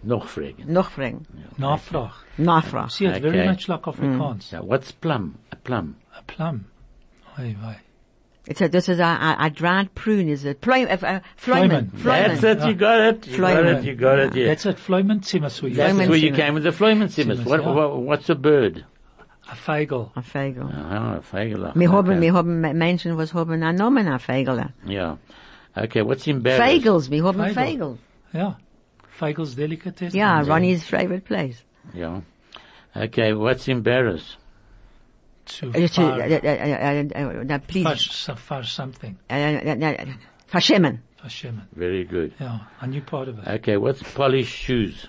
Noch 0.03 0.27
fragen. 0.27 0.71
Noch 0.71 0.91
fragen. 0.91 1.25
Nachfrage. 1.57 2.13
Nachfragen. 2.37 2.89
See, 2.89 3.05
it's 3.05 3.19
very 3.19 3.39
Okay. 3.41 3.49
much 3.49 3.67
like 3.67 3.87
Afrikaans. 3.87 4.49
Mm. 4.49 4.53
Yeah, 4.53 4.61
what's 4.65 4.91
plum? 4.93 5.35
A 5.51 5.55
plum. 5.55 5.95
A 6.13 6.21
plum. 6.25 6.65
Oi, 7.39 7.55
oi. 7.65 7.77
It's 8.47 8.61
a, 8.61 8.69
this 8.69 8.87
is 8.87 8.99
a, 8.99 9.03
a, 9.03 9.37
a 9.41 9.49
dried 9.49 9.93
prune, 9.93 10.29
is 10.29 10.45
it? 10.45 10.61
Ploy, 10.61 10.85
uh, 10.85 10.97
uh, 11.01 11.19
Floyman. 11.35 11.91
Floyman. 11.91 12.39
That's 12.39 12.43
it, 12.43 12.67
you 12.67 12.75
got 12.75 13.01
it, 13.01 13.27
you 13.27 13.37
got 13.37 13.65
it, 13.65 13.83
you 13.83 13.95
got 13.95 14.19
it, 14.19 14.35
yeah. 14.35 14.47
That's 14.47 14.65
it, 14.65 14.77
Floyman 14.77 15.21
Zimmer, 15.23 15.49
so 15.49 15.67
you 15.67 15.75
That's 15.75 15.93
Floyman 15.93 16.09
where 16.09 16.17
you 16.17 16.31
came 16.31 16.53
with 16.53 16.63
the 16.63 16.71
Floyman 16.71 17.09
Simmers. 17.09 17.39
Simmers, 17.39 17.45
What, 17.45 17.61
yeah. 17.61 17.71
what, 17.73 17.97
what's 17.97 18.29
a 18.29 18.35
bird? 18.35 18.85
A 19.49 19.55
Fagel. 19.55 20.11
a 20.15 20.21
Fegel. 20.21 20.67
Aha, 20.67 21.19
Feigler. 21.21 21.73
Wir 21.75 21.89
haben, 21.89 22.09
okay. 22.09 22.21
wir 22.21 22.33
haben 22.33 22.61
Menschen, 22.61 23.17
was 23.17 23.33
haben 23.33 23.63
einen 23.63 23.77
Namen, 23.77 24.07
a 24.07 24.17
Fegel. 24.17 24.71
Yeah. 24.85 25.17
Okay, 25.75 26.01
what's 26.01 26.27
embarrassed? 26.27 26.61
Fegels, 26.61 27.09
wir 27.09 27.23
haben 27.23 27.39
Fegel. 27.53 27.53
Fegel. 27.53 27.97
Yeah. 28.33 28.53
Feigl's 29.09 29.55
delicatessen. 29.55 30.15
Yeah, 30.15 30.41
Ronnie's 30.41 30.83
favorite 30.83 31.25
place. 31.25 31.63
Yeah. 31.93 32.21
Okay, 32.95 33.33
what's 33.33 33.67
in 33.67 33.77
embarrassed? 33.77 34.37
To 35.47 35.69
Uh, 35.69 35.71
to- 35.73 35.83
uh, 35.83 35.87
far, 35.87 36.21
uh, 36.21 36.25
uh, 36.25 37.09
uh, 37.15 37.39
uh, 37.39 37.43
now 37.43 37.57
please, 37.59 38.25
far, 38.25 38.35
far 38.35 38.63
something. 38.63 39.17
uh, 39.29 39.33
uh, 39.33 39.37
uh, 39.37 39.85
uh, 39.85 40.05
verschämen. 40.51 40.99
Very 41.75 42.03
good. 42.03 42.33
Yeah. 42.39 42.59
A 42.81 42.87
new 42.87 43.01
part 43.01 43.27
of 43.29 43.39
it. 43.39 43.47
Okay, 43.47 43.77
what's 43.77 44.03
polished 44.13 44.53
shoes? 44.53 45.07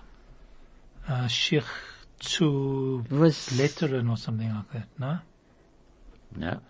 Uh, 1.09 1.27
Sheikh 1.29 1.65
to 2.21 3.05
Was, 3.11 3.49
letteren 3.59 4.11
or 4.11 4.17
something 4.17 4.49
like 4.49 4.73
that. 4.73 4.89
No? 4.99 5.19
No. 6.37 6.61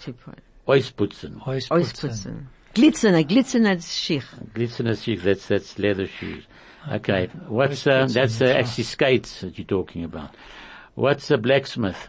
to 0.00 0.12
put, 0.12 0.38
Oisputzen. 0.66 1.40
Oisputzen. 1.46 1.70
ausputzen. 1.70 2.46
Glitzerner, 2.74 3.24
glitzerner 3.24 3.76
Schicht. 3.82 4.26
Glistener 4.54 4.94
shoes, 5.02 5.22
that's, 5.22 5.46
that's 5.48 5.78
leather 5.78 6.06
shoes. 6.06 6.44
Okay, 6.90 7.28
what's, 7.48 7.86
uh, 7.86 8.06
that's 8.10 8.40
uh, 8.40 8.46
actually 8.46 8.84
skates 8.84 9.40
that 9.42 9.58
you're 9.58 9.66
talking 9.66 10.04
about. 10.04 10.30
What's 10.94 11.30
a 11.30 11.36
blacksmith? 11.38 12.08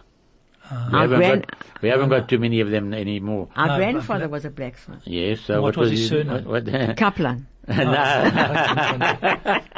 We, 0.71 0.77
Our 0.77 1.01
haven't 1.01 1.19
gran- 1.19 1.39
got, 1.41 1.81
we 1.81 1.89
haven't 1.89 2.09
got 2.09 2.29
too 2.29 2.37
many 2.39 2.59
of 2.61 2.69
them 2.69 2.93
anymore. 2.93 3.49
Our 3.55 3.67
No, 3.67 3.75
grandfather 3.77 4.29
was 4.29 4.45
a 4.45 4.49
blacksmith. 4.49 5.01
Yes, 5.05 5.41
so 5.41 5.61
What 5.61 5.75
what, 5.75 5.81
was 5.83 5.91
his 5.91 5.99
he- 6.01 6.07
surname? 6.07 6.45
What, 6.45 6.65
what, 6.65 6.97
Kaplan. 6.97 7.47
no. 7.67 9.59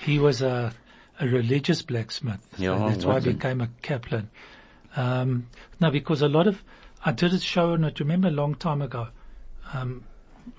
He 0.00 0.18
was 0.18 0.40
a, 0.42 0.72
a 1.20 1.26
religious 1.28 1.82
blacksmith. 1.82 2.40
So 2.56 2.62
Yeah, 2.62 2.88
that's 2.88 3.04
why 3.04 3.12
I 3.12 3.14
what's 3.16 3.26
it? 3.26 3.34
became 3.34 3.60
a 3.60 3.68
Kaplan. 3.82 4.30
Um, 4.96 5.48
no, 5.80 5.90
because 5.90 6.22
a 6.22 6.28
lot 6.28 6.46
of, 6.46 6.62
I 7.04 7.12
did 7.12 7.34
a 7.34 7.38
show 7.38 7.72
on 7.72 7.84
it, 7.84 8.00
remember 8.00 8.28
a 8.28 8.32
long 8.32 8.54
time 8.54 8.80
ago. 8.80 9.08
Um, 9.74 10.04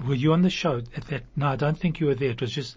were 0.05 0.13
you 0.15 0.33
on 0.33 0.43
the 0.43 0.49
show 0.51 0.81
at 0.95 1.07
that? 1.07 1.23
No, 1.35 1.47
I 1.47 1.55
don't 1.55 1.77
think 1.77 1.99
you 1.99 2.07
were 2.07 2.15
there. 2.15 2.29
It 2.31 2.41
was 2.41 2.51
just 2.51 2.75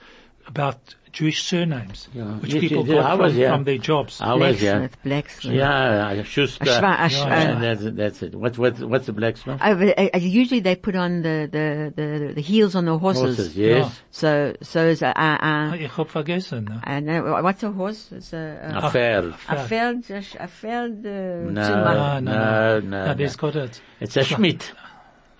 about 0.50 0.94
Jewish 1.12 1.42
surnames, 1.42 2.06
Yeah. 2.14 2.38
which 2.38 2.54
Yes, 2.54 2.60
people 2.60 2.86
yes, 2.86 3.02
got 3.02 3.18
was 3.18 3.32
from, 3.32 3.38
here. 3.40 3.50
from 3.50 3.64
their 3.64 3.78
jobs. 3.78 4.20
I 4.20 4.34
was, 4.34 4.62
yeah. 4.62 4.78
Blacksmith, 4.78 4.96
blacksmith. 5.02 5.54
Yeah, 5.56 6.22
Schuster. 6.22 6.62
A 6.64 6.66
schwa- 6.66 7.00
a 7.04 7.08
sch- 7.08 7.12
Yeah, 7.18 7.24
uh, 7.56 7.58
that's, 7.60 7.82
it, 7.82 7.96
that's 7.96 8.22
it. 8.22 8.34
What, 8.36 8.56
what, 8.58 8.78
what's 8.78 9.08
a 9.08 9.12
blacksmith? 9.12 9.58
Uh, 9.60 9.74
but, 9.74 9.98
uh, 9.98 10.08
uh, 10.14 10.18
usually 10.18 10.60
they 10.60 10.76
put 10.76 10.94
on 10.94 11.22
the, 11.22 11.48
the, 11.50 11.92
the, 11.96 12.32
the 12.34 12.40
heels 12.40 12.76
on 12.76 12.84
the 12.84 12.96
horses. 12.96 13.22
Horses, 13.22 13.56
yes. 13.56 14.00
So, 14.12 14.54
so 14.62 14.86
it's 14.86 15.02
a, 15.02 15.10
uh, 15.20 15.38
uh, 15.42 15.74
Ich 15.74 15.90
hab 15.90 16.08
vergessen. 16.10 16.64
Ne? 16.66 16.80
I 16.84 17.00
know, 17.00 17.42
what's 17.42 17.62
a 17.64 17.72
horse? 17.72 18.12
It's 18.12 18.32
a, 18.32 18.70
A 18.76 18.90
fair. 18.90 19.24
a, 19.48 19.54
a 19.56 19.64
Feld, 19.66 20.08
a 20.10 20.46
Feld, 20.46 21.04
uh, 21.04 21.10
No, 21.10 21.64
zu 21.66 21.72
machen. 21.74 22.24
No, 22.24 22.30
no, 22.30 22.30
No, 22.30 22.80
no. 22.80 22.80
no, 22.80 23.06
no 23.06 23.14
there's 23.14 23.36
no. 23.36 23.50
got 23.50 23.56
it. 23.56 23.80
It's 23.98 24.16
a 24.16 24.22
Schmidt. 24.22 24.62
Okay. 24.62 24.62
A 24.62 24.62
Feld, 24.62 24.68
Schmidt, 24.70 24.72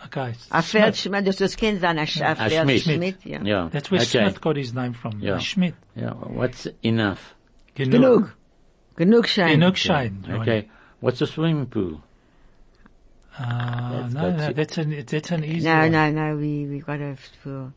das, 0.09 1.37
das 1.37 1.57
kennt 1.57 1.81
sein, 1.81 1.99
a, 1.99 2.03
Sch- 2.07 2.23
a 2.23 2.33
A 2.33 2.35
Feld 2.49 2.53
Schmidt. 2.65 2.83
Schmidt, 2.83 3.25
ja. 3.25 3.43
Yeah. 3.43 3.69
That's 3.71 3.91
where 3.91 4.01
okay. 4.01 4.21
Smith 4.25 4.41
got 4.41 4.57
his 4.57 4.73
name 4.75 4.93
from. 4.95 5.21
Yeah. 5.21 5.39
Schmidt. 5.39 5.75
Yeah. 5.95 6.13
What's 6.15 6.67
enough? 6.83 7.35
Genug. 7.77 8.31
Genug 8.97 9.27
Schein. 9.27 9.61
Genug 9.61 9.77
Schein. 9.77 10.25
Ronnie. 10.29 10.41
Okay. 10.41 10.69
What's 11.01 11.21
a 11.23 11.27
swimming 11.27 11.67
pool? 11.67 12.03
Uh, 13.39 14.09
That's- 14.09 14.13
no, 14.13 14.21
that's 14.37 14.39
no, 14.49 14.53
that's 14.53 14.79
an, 14.79 15.05
that's 15.07 15.31
an 15.31 15.45
easy 15.45 15.65
No, 15.67 15.79
one. 15.81 15.93
no, 15.93 16.11
no, 16.11 16.37
we, 16.37 16.67
we 16.67 16.81
got 16.81 17.01
a, 17.01 17.17
für, 17.43 17.73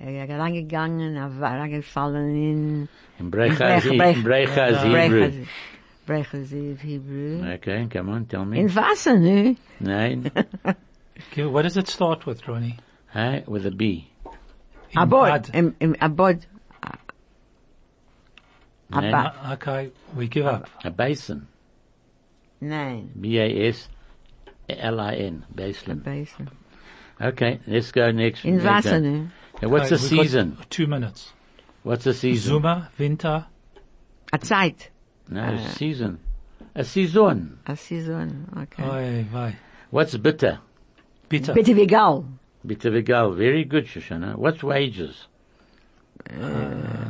er 0.00 0.24
ist 0.24 0.30
reingegangen, 0.30 1.16
er 1.16 1.40
war 1.40 1.58
reingefallen 1.58 2.28
in, 2.34 2.88
In 3.18 3.30
Brecha, 3.30 3.80
Brech- 3.80 3.86
in 3.92 3.98
Brech- 3.98 4.22
Brecha 4.22 4.70
Ja. 4.70 4.82
Hebrew. 4.82 5.44
Brecher 6.06 6.44
sie 6.44 6.76
Hebrew. 6.80 7.42
Okay, 7.54 7.86
come 7.90 8.10
on, 8.10 8.26
tell 8.26 8.44
me. 8.44 8.58
In 8.60 8.74
Wasser, 8.74 9.18
ne? 9.18 9.56
Nine. 9.80 10.30
Okay, 11.18 11.44
what 11.44 11.62
does 11.62 11.76
it 11.76 11.88
start 11.88 12.26
with, 12.26 12.46
Ronnie? 12.48 12.78
Hey, 13.12 13.44
with 13.46 13.66
a 13.66 13.70
B. 13.70 14.10
In 14.90 14.98
Abod, 14.98 15.28
Bad. 15.28 15.50
im, 15.54 15.76
im 15.80 15.94
Abod. 15.94 16.44
Abba. 18.92 19.34
Uh, 19.42 19.52
okay, 19.54 19.90
we 20.14 20.28
give 20.28 20.46
up. 20.46 20.68
A 20.84 20.90
basin. 20.90 21.48
Nein. 22.60 23.10
B-A-S-L-I-N. 23.20 23.86
Basin. 25.54 25.98
basin. 26.00 26.50
Okay, 27.20 27.60
let's 27.66 27.92
go 27.92 28.10
next. 28.10 28.44
In 28.44 28.56
next 28.56 28.66
Wasser, 28.86 29.00
one. 29.00 29.32
Okay, 29.56 29.66
what's 29.66 29.90
the 29.90 29.98
season? 29.98 30.56
Two 30.70 30.86
minutes. 30.86 31.32
What's 31.82 32.04
the 32.04 32.14
season? 32.14 32.54
Zuma, 32.54 32.90
Winter, 32.98 33.46
A 34.32 34.38
Zeit. 34.44 34.90
No, 35.28 35.56
season. 35.76 36.20
A 36.74 36.84
season. 36.84 37.58
A 37.66 37.76
Saison. 37.76 38.48
Okay. 38.56 38.82
Oi, 38.82 39.24
vai. 39.30 39.56
What's 39.90 40.16
bitter? 40.16 40.60
Bitter. 41.28 41.54
Bitte 41.54 41.74
wie 41.76 41.86
Gall. 41.86 42.24
Bitter 42.66 42.90
Vigal. 42.92 43.32
Very 43.34 43.64
good, 43.64 43.86
Shoshana. 43.86 44.36
What's 44.36 44.62
wages? 44.62 45.28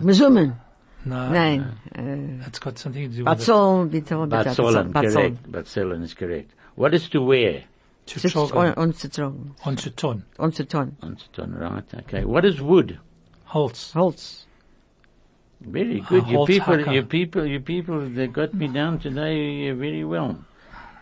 Mesummen. 0.02 0.56
No, 1.04 1.30
Nein. 1.30 1.78
Äh, 1.94 2.46
it's 2.46 2.58
got 2.58 2.78
something 2.78 3.10
to 3.10 3.16
do 3.16 3.24
with 3.24 3.32
it. 3.32 3.38
Batzol, 3.38 3.86
bitte, 3.90 4.16
bitte. 4.26 4.54
Correct. 4.56 5.52
Batsolan 5.52 6.02
is 6.02 6.14
correct. 6.14 6.50
What 6.76 6.94
is 6.94 7.08
to 7.10 7.20
wear? 7.22 7.62
To 8.06 8.20
Zu- 8.20 8.28
trocken, 8.28 8.74
Und 8.76 8.96
zu 8.96 9.08
tragen. 9.10 9.54
on 9.64 9.76
to 9.76 9.90
ton. 9.90 10.24
Und 10.38 10.54
zu 10.54 10.64
tun. 10.66 10.96
On 11.02 11.16
stone, 11.18 11.54
right. 11.58 11.84
Okay. 11.94 12.24
What 12.24 12.44
is 12.44 12.60
wood? 12.60 12.98
Holz. 13.44 13.92
Holz. 13.92 14.46
Very 15.60 16.00
good. 16.00 16.26
You 16.26 16.44
people, 16.46 16.78
hacker. 16.78 16.92
you 16.92 17.02
people, 17.04 17.46
you 17.46 17.60
people, 17.60 18.00
they 18.10 18.26
got 18.26 18.52
me 18.52 18.68
down 18.68 18.98
today 18.98 19.70
uh, 19.70 19.74
very 19.74 20.04
well. 20.04 20.36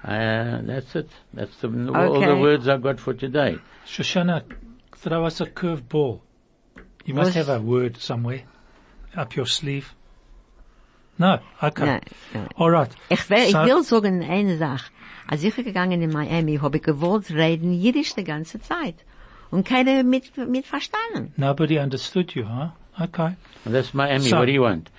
Uh, 0.05 0.61
that's 0.63 0.97
it. 0.97 1.09
That's 1.33 1.57
the, 1.61 1.69
all 1.95 2.21
the 2.21 2.37
words 2.37 2.67
I 2.69 2.77
got 2.79 2.99
for 2.99 3.15
today. 3.15 3.59
Shoshana, 3.87 4.43
throw 4.97 5.25
us 5.27 5.41
a 5.41 5.47
curved 5.47 5.89
ball. 5.89 6.23
You 7.05 7.15
must 7.15 7.35
Was- 7.37 7.47
have 7.47 7.49
a 7.49 7.61
word 7.61 7.97
somewhere. 7.99 8.43
Up 9.17 9.37
your 9.37 9.47
sleeve. 9.47 9.95
No, 11.19 11.39
okay. 11.63 11.85
Nein, 11.85 12.01
nein. 12.35 12.49
Alright. 12.59 12.91
Ich 13.11 13.29
will, 13.31 13.39
ich 13.47 13.53
So- 13.53 13.65
will 13.65 13.85
sagen 13.85 14.23
eine 14.25 14.57
Sache. 14.59 14.91
Als 15.29 15.45
ich 15.45 15.55
gegangen 15.55 16.03
in 16.03 16.11
Miami, 16.13 16.57
habe 16.59 16.79
ich 16.79 16.83
gewollt 16.83 17.31
reden 17.31 17.73
Jiddisch 17.73 18.15
die 18.15 18.25
ganze 18.25 18.61
Zeit. 18.61 18.97
Und 19.51 19.65
keiner 19.67 20.03
mit, 20.03 20.37
mit 20.37 20.67
verstanden. 20.67 21.33
Nobody 21.37 21.79
understood 21.79 22.35
you, 22.35 22.45
huh? 22.45 22.71
Okay. 23.01 23.37
Well, 23.65 23.73
that's 23.75 23.95
Miami. 23.95 24.29
So- 24.29 24.39
what 24.39 24.47
do 24.47 24.53
you 24.53 24.63
want? 24.63 24.91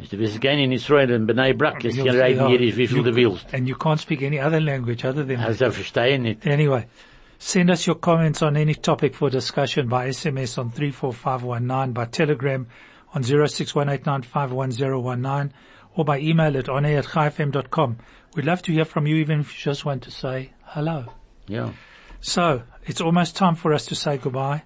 Ist 0.00 0.12
du 0.12 0.16
bist 0.16 0.40
gehen 0.40 0.58
in 0.58 0.72
Israel 0.72 1.12
und 1.12 1.26
Bnei 1.26 1.52
Brak, 1.52 1.84
jetzt 1.84 1.96
You- 1.96 2.04
reden 2.04 2.48
Jiddisch, 2.48 2.76
wie 2.76 2.86
viel 2.86 3.02
du 3.02 3.14
willst. 3.14 3.52
And 3.54 3.68
you 3.68 3.76
can't 3.76 4.00
speak 4.00 4.22
any 4.22 4.40
other 4.40 4.60
language 4.60 5.04
other 5.04 5.26
than 5.26 5.40
Also 5.40 5.70
verstehen 5.70 6.22
nicht. 6.22 6.46
Anyway, 6.46 6.86
send 7.38 7.70
us 7.70 7.86
your 7.86 7.98
comments 8.00 8.42
on 8.42 8.56
any 8.56 8.74
topic 8.74 9.14
for 9.14 9.30
discussion 9.30 9.88
by 9.88 10.08
SMS 10.08 10.58
on 10.58 10.70
34519, 10.70 11.92
by 11.92 12.06
telegram 12.06 12.66
on 13.14 13.22
0618951019, 13.22 15.50
or 15.96 16.04
by 16.04 16.18
email 16.18 16.56
at 16.56 16.66
onair 16.68 16.98
at 16.98 17.06
chaifm.com. 17.06 17.96
We'd 18.34 18.46
love 18.46 18.62
to 18.62 18.72
hear 18.72 18.84
from 18.84 19.06
you 19.06 19.16
even 19.16 19.40
if 19.40 19.52
you 19.54 19.60
just 19.72 19.84
want 19.84 20.02
to 20.04 20.10
say 20.10 20.50
hello. 20.64 21.06
Yeah. 21.48 21.70
So, 22.20 22.62
it's 22.86 23.00
almost 23.00 23.36
time 23.36 23.56
for 23.56 23.72
us 23.74 23.86
to 23.86 23.94
say 23.94 24.18
goodbye. 24.18 24.62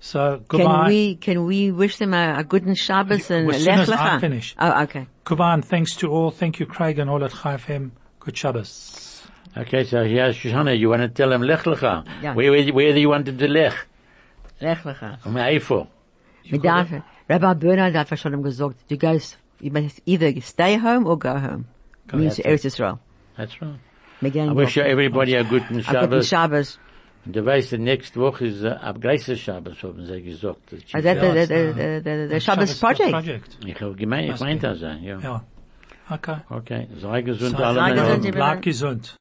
So, 0.00 0.42
Can 0.48 0.86
we, 0.86 1.16
can 1.16 1.44
we 1.44 1.72
wish 1.72 1.98
them 1.98 2.14
a, 2.14 2.36
a 2.38 2.44
good 2.44 2.78
Shabbos 2.78 3.30
and 3.30 3.50
As 3.50 3.64
soon 3.64 3.80
as 3.80 3.88
Lech 3.88 3.98
I 3.98 4.08
Lecha? 4.16 4.20
finish. 4.20 4.54
Oh, 4.58 4.82
okay. 4.84 5.06
Goodbye 5.24 5.54
and 5.54 5.64
thanks 5.64 5.96
to 5.96 6.08
all. 6.08 6.30
Thank 6.30 6.60
you, 6.60 6.66
Craig 6.66 6.98
and 6.98 7.10
all 7.10 7.24
at 7.24 7.32
Chai 7.32 7.56
FM. 7.56 7.90
Good 8.20 8.36
Shabbos. 8.36 9.26
Okay, 9.56 9.84
so 9.84 10.04
here's 10.04 10.36
Shoshana. 10.36 10.78
You 10.78 10.90
want 10.90 11.02
to 11.02 11.08
tell 11.08 11.32
him 11.32 11.42
Lech 11.42 11.64
Lecha? 11.64 12.06
Yeah. 12.22 12.34
Where, 12.34 12.50
where, 12.52 12.64
where 12.72 12.92
do 12.92 13.00
you 13.00 13.08
want 13.08 13.26
him 13.26 13.38
to 13.38 13.48
Lech? 13.48 13.74
Lech 14.60 14.82
Lecha. 14.84 15.18
Eifel. 15.24 15.88
Mit 16.50 16.62
dafür. 16.62 17.02
Rabbi 17.28 17.54
Bernard 17.54 17.94
hat 17.94 18.18
schon 18.18 18.32
ihm 18.32 18.42
gesagt, 18.42 18.76
you 18.88 18.96
guys, 18.96 19.36
you 19.60 19.70
must 19.70 20.00
either 20.06 20.32
stay 20.40 20.76
home 20.76 21.06
or 21.06 21.18
go 21.18 21.38
home. 21.38 21.66
Means 22.12 22.36
to 22.36 22.42
Eretz 22.42 22.64
Israel. 22.64 23.00
That's 23.36 23.60
right. 23.60 23.78
Wir 24.20 24.42
I 24.42 24.52
wish 24.52 24.78
everybody 24.78 25.34
a 25.34 25.44
good 25.44 25.62
A 25.62 25.82
guten 25.82 26.22
Shabbos. 26.22 26.78
Und 27.28 27.36
du 27.36 27.44
weißt, 27.44 27.72
die 27.72 27.78
nächste 27.78 28.18
Woche 28.20 28.46
ist 28.46 28.62
der 28.62 28.82
ab 28.82 29.02
Geister 29.02 29.36
Schabbos, 29.36 29.82
haben 29.82 30.02
sie 30.02 30.22
gesagt. 30.22 30.60
Das 30.70 30.80
ist 30.80 30.94
der 30.94 32.40
Schabbos 32.40 32.80
Project. 32.80 33.58
Ich 33.66 33.78
habe 33.82 33.94
gemeint, 33.94 34.32
ich 34.32 34.40
meinte 34.40 34.68
das, 34.68 34.80
ja. 34.80 35.18
Ja. 35.18 35.44
Okay. 36.08 36.36
Okay. 36.48 36.88
Sei 36.96 37.20
gesund, 37.20 37.54
alle 37.60 37.94
Menschen. 37.94 38.32
Bleib 38.32 38.62
gesund. 38.62 39.14